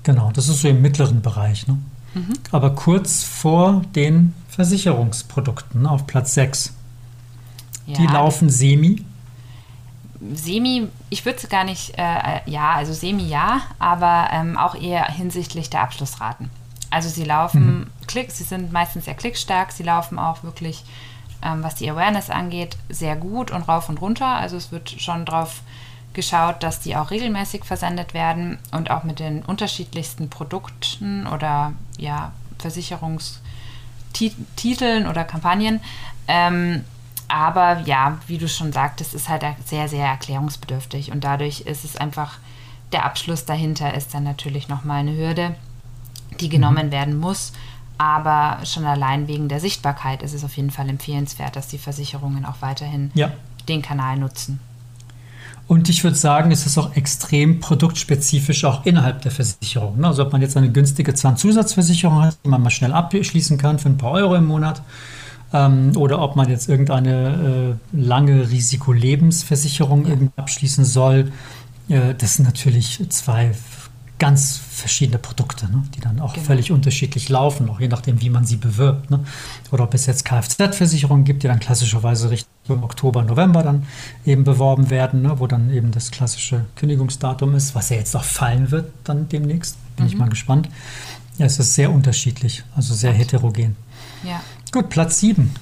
Genau, 0.03 0.31
das 0.33 0.49
ist 0.49 0.61
so 0.61 0.67
im 0.67 0.81
mittleren 0.81 1.21
Bereich. 1.21 1.67
Ne? 1.67 1.77
Mhm. 2.13 2.33
Aber 2.51 2.71
kurz 2.75 3.23
vor 3.23 3.83
den 3.95 4.33
Versicherungsprodukten 4.49 5.85
auf 5.85 6.07
Platz 6.07 6.33
6. 6.33 6.73
Ja, 7.85 7.97
die 7.97 8.07
laufen 8.07 8.49
semi 8.49 9.05
Semi, 10.33 10.87
ich 11.11 11.23
würde 11.25 11.37
es 11.37 11.47
gar 11.49 11.65
nicht, 11.65 11.93
äh, 11.97 12.39
ja, 12.45 12.71
also 12.71 12.93
Semi 12.93 13.27
ja, 13.27 13.61
aber 13.79 14.29
ähm, 14.31 14.57
auch 14.57 14.75
eher 14.75 15.03
hinsichtlich 15.05 15.69
der 15.69 15.81
Abschlussraten. 15.81 16.49
Also 16.89 17.09
sie 17.09 17.25
laufen 17.25 17.79
mhm. 17.79 17.87
Klick, 18.07 18.31
sie 18.31 18.45
sind 18.45 18.71
meistens 18.71 19.03
sehr 19.05 19.13
klickstark, 19.13 19.71
sie 19.73 19.83
laufen 19.83 20.17
auch 20.17 20.41
wirklich, 20.43 20.85
ähm, 21.43 21.63
was 21.63 21.75
die 21.75 21.91
Awareness 21.91 22.29
angeht, 22.29 22.77
sehr 22.87 23.17
gut 23.17 23.51
und 23.51 23.67
rauf 23.67 23.89
und 23.89 23.99
runter. 23.99 24.25
Also 24.25 24.55
es 24.55 24.71
wird 24.71 24.89
schon 24.89 25.25
drauf 25.25 25.63
geschaut, 26.13 26.63
dass 26.63 26.79
die 26.79 26.95
auch 26.95 27.11
regelmäßig 27.11 27.65
versendet 27.65 28.13
werden 28.13 28.57
und 28.71 28.89
auch 28.89 29.03
mit 29.03 29.19
den 29.19 29.43
unterschiedlichsten 29.43 30.29
Produkten 30.29 31.27
oder 31.27 31.73
ja, 31.97 32.31
Versicherungstiteln 32.57 35.07
oder 35.07 35.25
Kampagnen. 35.25 35.81
Ähm, 36.29 36.85
aber 37.31 37.81
ja, 37.85 38.17
wie 38.27 38.37
du 38.37 38.47
schon 38.47 38.73
sagtest, 38.73 39.13
ist 39.13 39.29
halt 39.29 39.45
sehr, 39.65 39.87
sehr 39.87 40.05
erklärungsbedürftig 40.05 41.11
und 41.11 41.23
dadurch 41.23 41.61
ist 41.61 41.85
es 41.85 41.95
einfach, 41.95 42.39
der 42.91 43.05
Abschluss 43.05 43.45
dahinter 43.45 43.93
ist 43.93 44.13
dann 44.13 44.23
natürlich 44.23 44.67
nochmal 44.67 44.99
eine 44.99 45.15
Hürde, 45.15 45.55
die 46.41 46.49
genommen 46.49 46.87
mhm. 46.87 46.91
werden 46.91 47.17
muss. 47.17 47.53
Aber 47.97 48.65
schon 48.65 48.85
allein 48.85 49.27
wegen 49.27 49.47
der 49.47 49.59
Sichtbarkeit 49.59 50.23
ist 50.23 50.33
es 50.33 50.43
auf 50.43 50.57
jeden 50.57 50.71
Fall 50.71 50.89
empfehlenswert, 50.89 51.55
dass 51.55 51.67
die 51.67 51.77
Versicherungen 51.77 52.45
auch 52.45 52.55
weiterhin 52.59 53.11
ja. 53.13 53.31
den 53.69 53.81
Kanal 53.81 54.17
nutzen. 54.17 54.59
Und 55.67 55.87
ich 55.87 56.03
würde 56.03 56.17
sagen, 56.17 56.51
es 56.51 56.65
ist 56.65 56.77
auch 56.77 56.95
extrem 56.95 57.61
produktspezifisch 57.61 58.65
auch 58.65 58.85
innerhalb 58.85 59.21
der 59.21 59.31
Versicherung. 59.31 60.03
Also 60.03 60.23
ob 60.23 60.33
man 60.33 60.41
jetzt 60.41 60.57
eine 60.57 60.71
günstige 60.71 61.13
Zahnzusatzversicherung 61.13 62.23
hat, 62.23 62.37
die 62.43 62.49
man 62.49 62.61
mal 62.61 62.71
schnell 62.71 62.91
abschließen 62.91 63.57
kann 63.57 63.79
für 63.79 63.87
ein 63.87 63.97
paar 63.97 64.11
Euro 64.11 64.35
im 64.35 64.47
Monat, 64.47 64.81
ähm, 65.53 65.91
oder 65.95 66.21
ob 66.21 66.35
man 66.35 66.49
jetzt 66.49 66.69
irgendeine 66.69 67.77
äh, 67.93 67.97
lange 67.97 68.49
Risikolebensversicherung 68.49 70.05
ja. 70.07 70.15
abschließen 70.35 70.85
soll. 70.85 71.31
Äh, 71.89 72.15
das 72.17 72.35
sind 72.35 72.45
natürlich 72.45 73.03
zwei 73.09 73.51
ganz 74.21 74.61
verschiedene 74.69 75.17
Produkte, 75.17 75.65
ne, 75.65 75.83
die 75.95 75.99
dann 75.99 76.19
auch 76.19 76.33
genau. 76.33 76.45
völlig 76.45 76.71
unterschiedlich 76.71 77.27
laufen, 77.29 77.67
auch 77.71 77.79
je 77.79 77.87
nachdem, 77.87 78.21
wie 78.21 78.29
man 78.29 78.45
sie 78.45 78.57
bewirbt. 78.57 79.09
Ne? 79.09 79.21
Oder 79.71 79.85
ob 79.85 79.95
es 79.95 80.05
jetzt 80.05 80.25
Kfz-Versicherungen 80.25 81.23
gibt, 81.23 81.41
die 81.41 81.47
dann 81.47 81.59
klassischerweise 81.59 82.29
Richtung 82.29 82.83
Oktober, 82.83 83.23
November 83.23 83.63
dann 83.63 83.87
eben 84.23 84.43
beworben 84.43 84.91
werden, 84.91 85.23
ne, 85.23 85.39
wo 85.39 85.47
dann 85.47 85.73
eben 85.73 85.89
das 85.89 86.11
klassische 86.11 86.65
Kündigungsdatum 86.75 87.55
ist, 87.55 87.73
was 87.73 87.89
ja 87.89 87.95
jetzt 87.95 88.15
auch 88.15 88.23
fallen 88.23 88.69
wird 88.69 88.91
dann 89.05 89.27
demnächst. 89.27 89.75
Bin 89.95 90.05
mhm. 90.05 90.11
ich 90.11 90.17
mal 90.17 90.29
gespannt. 90.29 90.69
Ja, 91.39 91.47
es 91.47 91.57
ist 91.57 91.73
sehr 91.73 91.91
unterschiedlich, 91.91 92.63
also 92.75 92.93
sehr 92.93 93.13
heterogen. 93.13 93.75
Ja. 94.23 94.39
Gut, 94.71 94.89
Platz 94.89 95.19
7. 95.19 95.53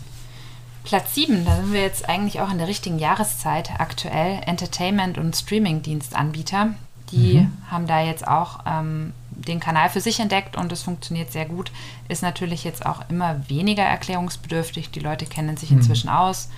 Platz 0.84 1.16
7, 1.16 1.44
da 1.44 1.56
sind 1.56 1.74
wir 1.74 1.82
jetzt 1.82 2.08
eigentlich 2.08 2.42
auch 2.42 2.52
in 2.52 2.60
der 2.60 2.68
richtigen 2.68 3.00
Jahreszeit 3.00 3.72
aktuell. 3.80 4.42
Entertainment- 4.46 5.18
und 5.18 5.36
Streaming-Dienstanbieter, 5.36 6.70
die 7.12 7.40
mhm. 7.40 7.52
haben 7.70 7.88
da 7.88 8.02
jetzt 8.02 8.28
auch 8.28 8.60
ähm, 8.68 9.14
den 9.32 9.60
Kanal 9.60 9.90
für 9.90 10.02
sich 10.02 10.20
entdeckt 10.20 10.56
und 10.56 10.72
es 10.72 10.84
funktioniert 10.84 11.32
sehr 11.32 11.46
gut. 11.46 11.72
Ist 12.08 12.22
natürlich 12.22 12.64
jetzt 12.64 12.86
auch 12.86 13.02
immer 13.10 13.50
weniger 13.50 13.84
erklärungsbedürftig. 13.84 14.92
Die 14.92 15.00
Leute 15.00 15.26
kennen 15.26 15.58
sich 15.58 15.72
mhm. 15.72 15.78
inzwischen 15.78 16.10
aus, 16.10 16.50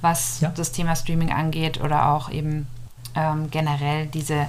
was 0.00 0.40
ja. 0.40 0.48
das 0.50 0.72
Thema 0.72 0.96
Streaming 0.96 1.32
angeht 1.32 1.80
oder 1.80 2.08
auch 2.08 2.30
eben 2.30 2.66
ähm, 3.14 3.50
generell 3.50 4.06
diese 4.06 4.46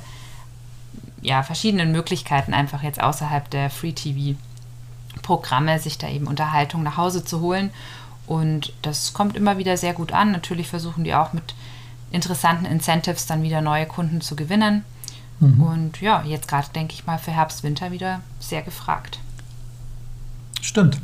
ja, 1.21 1.43
verschiedenen 1.43 1.91
Möglichkeiten 1.91 2.53
einfach 2.53 2.81
jetzt 2.81 3.01
außerhalb 3.01 3.49
der 3.51 3.69
Free 3.69 3.93
TV 3.93 4.35
Programme, 5.21 5.79
sich 5.79 5.97
da 5.97 6.07
eben 6.07 6.27
Unterhaltung 6.27 6.83
nach 6.83 6.97
Hause 6.97 7.23
zu 7.23 7.41
holen. 7.41 7.71
Und 8.27 8.73
das 8.81 9.13
kommt 9.13 9.35
immer 9.35 9.57
wieder 9.57 9.77
sehr 9.77 9.93
gut 9.93 10.13
an. 10.13 10.31
Natürlich 10.31 10.67
versuchen 10.67 11.03
die 11.03 11.13
auch 11.13 11.33
mit 11.33 11.55
interessanten 12.11 12.65
Incentives 12.65 13.25
dann 13.25 13.43
wieder 13.43 13.61
neue 13.61 13.85
Kunden 13.85 14.21
zu 14.21 14.35
gewinnen. 14.35 14.83
Mhm. 15.39 15.63
Und 15.63 16.01
ja, 16.01 16.23
jetzt 16.23 16.47
gerade 16.47 16.67
denke 16.73 16.93
ich 16.93 17.05
mal 17.05 17.17
für 17.17 17.31
Herbst, 17.31 17.63
Winter 17.63 17.91
wieder 17.91 18.21
sehr 18.39 18.61
gefragt. 18.61 19.19
Stimmt. 20.61 21.01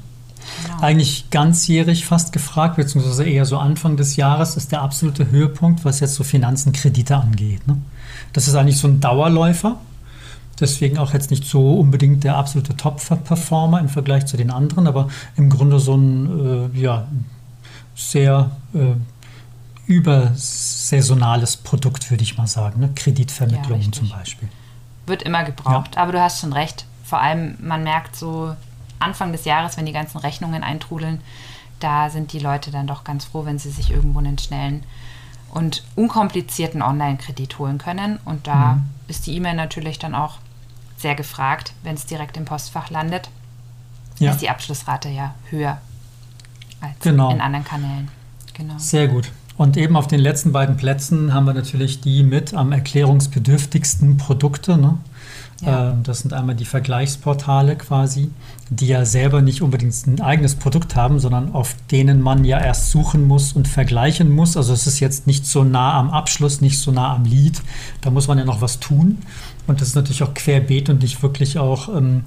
Genau. 0.64 0.80
Eigentlich 0.82 1.30
ganzjährig 1.30 2.06
fast 2.06 2.32
gefragt, 2.32 2.78
beziehungsweise 2.78 3.26
eher 3.26 3.46
so 3.46 3.58
Anfang 3.58 3.98
des 3.98 4.16
Jahres 4.16 4.56
ist 4.56 4.72
der 4.72 4.82
absolute 4.82 5.30
Höhepunkt, 5.30 5.84
was 5.84 6.00
jetzt 6.00 6.16
so 6.16 6.24
Finanzen, 6.24 6.72
Kredite 6.72 7.18
angeht. 7.18 7.68
Ne? 7.68 7.78
Das 8.34 8.48
ist 8.48 8.56
eigentlich 8.56 8.78
so 8.78 8.88
ein 8.88 9.00
Dauerläufer. 9.00 9.78
Deswegen 10.60 10.98
auch 10.98 11.14
jetzt 11.14 11.30
nicht 11.30 11.46
so 11.46 11.80
unbedingt 11.80 12.24
der 12.24 12.36
absolute 12.36 12.76
Top-Performer 12.76 13.80
im 13.80 13.90
Vergleich 13.90 14.26
zu 14.26 14.38
den 14.38 14.50
anderen, 14.50 14.88
aber 14.88 15.08
im 15.36 15.50
Grunde 15.50 15.80
so 15.80 15.96
ein 15.96 16.74
äh, 16.74 16.80
ja, 16.80 17.08
sehr 17.96 18.52
äh, 18.74 18.96
übersaisonales 19.86 21.58
Produkt, 21.58 22.10
würde 22.10 22.24
ich 22.24 22.38
mal 22.38 22.48
sagen. 22.48 22.80
Ne? 22.80 22.92
Kreditvermittlungen 22.96 23.86
ja, 23.86 23.92
zum 23.92 24.10
Beispiel. 24.10 24.50
Wird 25.06 25.24
immer 25.24 25.44
gebraucht, 25.44 25.96
ja. 25.96 26.02
aber 26.02 26.12
du 26.12 26.22
hast 26.22 26.42
schon 26.42 26.54
recht. 26.54 26.86
Vor 27.04 27.22
allem, 27.22 27.56
man 27.62 27.84
merkt 27.84 28.16
so 28.16 28.54
Anfang 29.00 29.32
des 29.32 29.46
Jahres, 29.46 29.78
wenn 29.78 29.86
die 29.86 29.94
ganzen 29.94 30.18
Rechnungen 30.18 30.64
eintrudeln, 30.64 31.22
da 31.80 32.10
sind 32.10 32.34
die 32.34 32.40
Leute 32.40 32.72
dann 32.72 32.88
doch 32.88 33.04
ganz 33.04 33.26
froh, 33.26 33.46
wenn 33.46 33.60
sie 33.60 33.70
sich 33.70 33.92
irgendwo 33.92 34.20
einen 34.20 34.38
schnellen 34.38 34.84
und 35.52 35.84
unkomplizierten 35.96 36.82
Online-Kredit 36.82 37.60
holen 37.60 37.78
können. 37.78 38.20
Und 38.26 38.48
da 38.48 38.76
mhm. 38.76 38.90
ist 39.08 39.28
die 39.28 39.36
E-Mail 39.36 39.56
natürlich 39.56 40.00
dann 40.00 40.16
auch 40.16 40.40
sehr 40.98 41.16
gefragt, 41.16 41.74
wenn 41.84 41.96
es 41.96 42.06
direkt 42.06 42.38
im 42.38 42.46
Postfach 42.46 42.90
landet. 42.90 43.30
Ja. 44.20 44.32
Ist 44.32 44.42
die 44.42 44.50
Abschlussrate 44.50 45.10
ja 45.10 45.36
höher 45.50 45.80
als 46.82 47.00
genau. 47.00 47.32
in 47.32 47.40
anderen 47.40 47.66
Kanälen. 47.66 48.10
Genau. 48.54 48.78
Sehr 48.78 49.08
gut. 49.08 49.32
Und 49.58 49.76
eben 49.76 49.96
auf 49.96 50.08
den 50.08 50.20
letzten 50.20 50.52
beiden 50.52 50.78
Plätzen 50.78 51.34
haben 51.34 51.46
wir 51.46 51.54
natürlich 51.54 52.00
die 52.00 52.22
mit 52.24 52.54
am 52.54 52.72
erklärungsbedürftigsten 52.72 54.18
Produkte. 54.18 54.78
Ne? 54.78 55.00
Ja. 55.62 55.90
Ähm, 55.90 56.04
das 56.04 56.20
sind 56.20 56.34
einmal 56.34 56.56
die 56.56 56.66
Vergleichsportale 56.66 57.76
quasi, 57.76 58.30
die 58.70 58.88
ja 58.88 59.04
selber 59.06 59.42
nicht 59.42 59.64
unbedingt 59.64 59.96
ein 60.06 60.22
eigenes 60.22 60.54
Produkt 60.54 60.96
haben, 60.96 61.20
sondern 61.20 61.54
auf 61.54 61.76
denen 61.92 62.22
man 62.22 62.46
ja 62.46 62.60
erst 62.60 62.92
suchen 62.92 63.26
muss 63.28 63.54
und 63.54 63.68
vergleichen 63.68 64.32
muss. 64.32 64.56
Also 64.56 64.74
es 64.74 64.86
ist 64.86 65.00
jetzt 65.00 65.26
nicht 65.26 65.48
so 65.48 65.64
nah 65.64 65.94
am 66.00 66.12
Abschluss, 66.12 66.62
nicht 66.62 66.78
so 66.80 66.92
nah 66.92 67.16
am 67.16 67.26
Lied. 67.26 67.62
Da 68.02 68.12
muss 68.12 68.28
man 68.28 68.38
ja 68.38 68.46
noch 68.46 68.62
was 68.62 68.80
tun. 68.80 69.18
Und 69.66 69.82
das 69.82 69.88
ist 69.90 69.96
natürlich 69.96 70.22
auch 70.22 70.36
querbeet 70.36 70.90
und 70.90 71.02
nicht 71.02 71.24
wirklich 71.24 71.58
auch 71.58 71.90
ähm, 71.90 72.26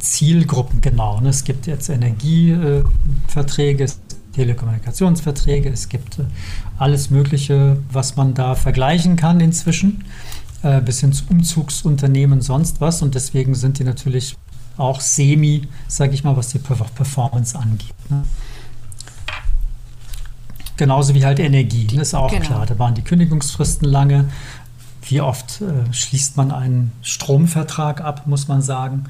Zielgruppen 0.00 0.82
genau. 0.82 1.20
Ne? 1.20 1.30
Es 1.30 1.44
gibt 1.44 1.66
jetzt 1.66 1.88
Energieverträge, 1.88 3.86
Telekommunikationsverträge, 4.36 5.70
es 5.70 5.88
gibt 5.88 6.18
äh, 6.18 6.24
alles 6.78 7.10
Mögliche, 7.10 7.78
was 7.90 8.16
man 8.16 8.34
da 8.34 8.54
vergleichen 8.54 9.16
kann 9.16 9.40
inzwischen 9.40 10.04
äh, 10.62 10.80
bis 10.82 11.00
hin 11.00 11.12
zu 11.12 11.24
Umzugsunternehmen, 11.30 12.42
sonst 12.42 12.80
was. 12.80 13.02
Und 13.02 13.14
deswegen 13.14 13.54
sind 13.54 13.78
die 13.78 13.84
natürlich 13.84 14.36
auch 14.76 15.00
semi, 15.00 15.62
sage 15.88 16.12
ich 16.12 16.22
mal, 16.22 16.36
was 16.36 16.48
die 16.48 16.58
Performance 16.58 17.58
angeht. 17.58 17.94
Ne? 18.10 18.24
Genauso 20.76 21.14
wie 21.14 21.24
halt 21.24 21.38
Energie, 21.38 21.84
die, 21.84 21.96
ist 21.96 22.14
auch 22.14 22.30
genau. 22.30 22.44
klar. 22.44 22.66
Da 22.66 22.78
waren 22.78 22.94
die 22.94 23.02
Kündigungsfristen 23.02 23.88
lange. 23.88 24.26
Wie 25.08 25.20
oft 25.20 25.60
äh, 25.60 25.92
schließt 25.92 26.36
man 26.36 26.50
einen 26.50 26.92
Stromvertrag 27.02 28.00
ab, 28.00 28.26
muss 28.26 28.48
man 28.48 28.62
sagen. 28.62 29.04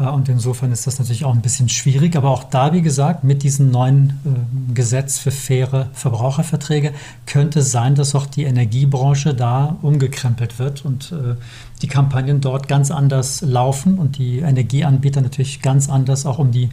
Äh, 0.00 0.04
und 0.04 0.28
insofern 0.28 0.72
ist 0.72 0.86
das 0.86 0.98
natürlich 0.98 1.24
auch 1.24 1.34
ein 1.34 1.42
bisschen 1.42 1.68
schwierig. 1.68 2.16
Aber 2.16 2.30
auch 2.30 2.44
da, 2.44 2.72
wie 2.72 2.82
gesagt, 2.82 3.22
mit 3.22 3.42
diesem 3.42 3.70
neuen 3.70 4.20
äh, 4.24 4.74
Gesetz 4.74 5.18
für 5.18 5.30
faire 5.30 5.88
Verbraucherverträge 5.92 6.92
könnte 7.26 7.62
sein, 7.62 7.94
dass 7.94 8.14
auch 8.14 8.26
die 8.26 8.44
Energiebranche 8.44 9.34
da 9.34 9.76
umgekrempelt 9.82 10.58
wird 10.58 10.84
und 10.84 11.12
äh, 11.12 11.36
die 11.82 11.88
Kampagnen 11.88 12.40
dort 12.40 12.68
ganz 12.68 12.90
anders 12.90 13.42
laufen 13.42 13.98
und 13.98 14.18
die 14.18 14.40
Energieanbieter 14.40 15.20
natürlich 15.20 15.62
ganz 15.62 15.88
anders 15.88 16.26
auch 16.26 16.38
um 16.38 16.50
die 16.50 16.70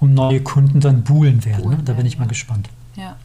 um 0.00 0.14
neue 0.14 0.40
Kunden 0.40 0.80
dann 0.80 1.02
buhlen 1.02 1.44
werden. 1.44 1.70
Ne? 1.70 1.78
Da 1.84 1.92
bin 1.92 2.06
ich 2.06 2.18
mal 2.18 2.28
gespannt. 2.28 2.68
Ja. 2.94 3.16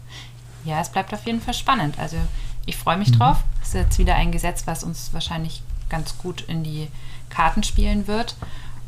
ja, 0.66 0.82
es 0.82 0.90
bleibt 0.90 1.14
auf 1.14 1.26
jeden 1.26 1.40
Fall 1.40 1.54
spannend. 1.54 2.00
Also 2.00 2.18
ich 2.66 2.78
freue 2.78 2.98
mich 2.98 3.12
mhm. 3.12 3.20
drauf. 3.20 3.38
Es 3.62 3.70
ist 3.70 3.74
jetzt 3.76 4.00
wieder 4.00 4.16
ein 4.16 4.32
Gesetz, 4.32 4.68
was 4.68 4.84
uns 4.84 5.10
wahrscheinlich 5.14 5.62
ganz 5.90 6.18
gut 6.18 6.42
in 6.42 6.64
die 6.64 6.88
Karten 7.30 7.64
spielen 7.64 8.08
wird 8.08 8.36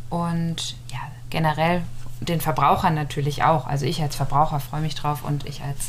und 0.09 0.75
ja, 0.91 0.99
generell 1.29 1.83
den 2.21 2.41
Verbrauchern 2.41 2.93
natürlich 2.93 3.43
auch. 3.43 3.67
Also 3.67 3.85
ich 3.85 4.01
als 4.01 4.15
Verbraucher 4.15 4.59
freue 4.59 4.81
mich 4.81 4.95
drauf 4.95 5.23
und 5.23 5.45
ich 5.45 5.61
als 5.61 5.87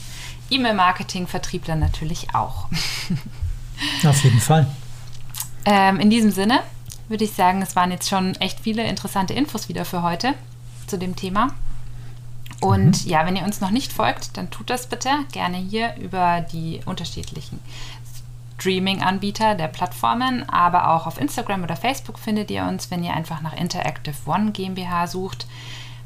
E-Mail-Marketing-Vertriebler 0.51 1.77
natürlich 1.77 2.35
auch. 2.35 2.69
Auf 4.05 4.25
jeden 4.25 4.41
Fall. 4.41 4.67
Ähm, 5.65 6.01
in 6.01 6.11
diesem 6.11 6.31
Sinne 6.31 6.61
würde 7.09 7.25
ich 7.25 7.33
sagen, 7.33 7.63
es 7.63 7.77
waren 7.77 7.91
jetzt 7.91 8.09
schon 8.09 8.35
echt 8.37 8.61
viele 8.61 8.85
interessante 8.85 9.35
Infos 9.35 9.69
wieder 9.69 9.85
für 9.85 10.03
heute 10.03 10.35
zu 10.87 10.99
dem 10.99 11.17
Thema. 11.17 11.49
Und 12.61 13.05
mhm. 13.05 13.11
ja, 13.11 13.27
wenn 13.27 13.37
ihr 13.37 13.45
uns 13.45 13.61
noch 13.61 13.71
nicht 13.71 13.93
folgt, 13.93 14.37
dann 14.37 14.51
tut 14.51 14.71
das 14.71 14.87
bitte 14.87 15.11
gerne 15.33 15.59
hier 15.59 15.95
über 15.97 16.41
die 16.41 16.81
unterschiedlichen 16.87 17.61
Streaming-Anbieter 18.59 19.55
der 19.55 19.69
Plattformen, 19.69 20.49
aber 20.49 20.89
auch 20.91 21.07
auf 21.07 21.21
Instagram 21.21 21.63
oder 21.63 21.77
Facebook 21.77 22.19
findet 22.19 22.51
ihr 22.51 22.65
uns, 22.65 22.91
wenn 22.91 23.05
ihr 23.05 23.13
einfach 23.13 23.43
nach 23.43 23.53
Interactive 23.53 24.17
One 24.25 24.53
GmbH 24.53 25.07
sucht. 25.07 25.47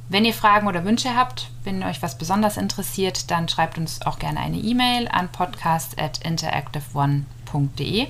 Wenn 0.09 0.25
ihr 0.25 0.35
Fragen 0.35 0.67
oder 0.67 0.85
Wünsche 0.85 1.15
habt, 1.15 1.53
wenn 1.63 1.85
euch 1.85 2.03
was 2.03 2.19
besonders 2.19 2.57
interessiert, 2.57 3.31
dann 3.31 3.49
schreibt 3.49 3.79
uns 3.79 4.03
auch 4.03 4.19
gerne 4.19 4.41
eine 4.41 4.57
E-Mail 4.57 5.07
an 5.07 5.29
podcast.interactiveone.de. 5.29 8.09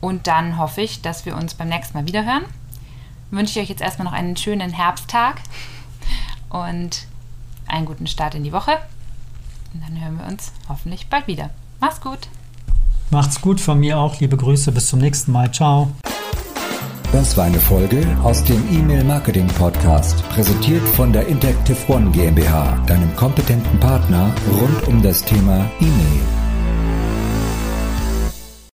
Und 0.00 0.26
dann 0.26 0.56
hoffe 0.56 0.80
ich, 0.80 1.02
dass 1.02 1.26
wir 1.26 1.36
uns 1.36 1.52
beim 1.52 1.68
nächsten 1.68 1.98
Mal 1.98 2.06
wiederhören. 2.06 2.46
Wünsche 3.30 3.58
ich 3.58 3.64
euch 3.64 3.68
jetzt 3.68 3.82
erstmal 3.82 4.06
noch 4.06 4.14
einen 4.14 4.38
schönen 4.38 4.72
Herbsttag 4.72 5.42
und 6.48 7.09
einen 7.70 7.86
guten 7.86 8.06
Start 8.06 8.34
in 8.34 8.44
die 8.44 8.52
Woche. 8.52 8.72
Und 9.72 9.82
dann 9.82 10.00
hören 10.00 10.18
wir 10.18 10.26
uns 10.26 10.52
hoffentlich 10.68 11.08
bald 11.08 11.26
wieder. 11.26 11.50
Mach's 11.80 12.00
gut! 12.00 12.28
Macht's 13.10 13.40
gut 13.40 13.60
von 13.60 13.80
mir 13.80 13.98
auch. 13.98 14.20
Liebe 14.20 14.36
Grüße. 14.36 14.70
Bis 14.72 14.88
zum 14.88 15.00
nächsten 15.00 15.32
Mal. 15.32 15.52
Ciao. 15.52 15.90
Das 17.12 17.36
war 17.36 17.44
eine 17.46 17.58
Folge 17.58 18.06
aus 18.22 18.44
dem 18.44 18.62
E-Mail 18.72 19.02
Marketing 19.02 19.48
Podcast, 19.48 20.22
präsentiert 20.28 20.86
von 20.90 21.12
der 21.12 21.26
Interactive 21.26 21.76
One 21.88 22.12
GmbH, 22.12 22.76
deinem 22.86 23.14
kompetenten 23.16 23.80
Partner 23.80 24.32
rund 24.60 24.86
um 24.86 25.02
das 25.02 25.24
Thema 25.24 25.68
E-Mail. 25.80 26.39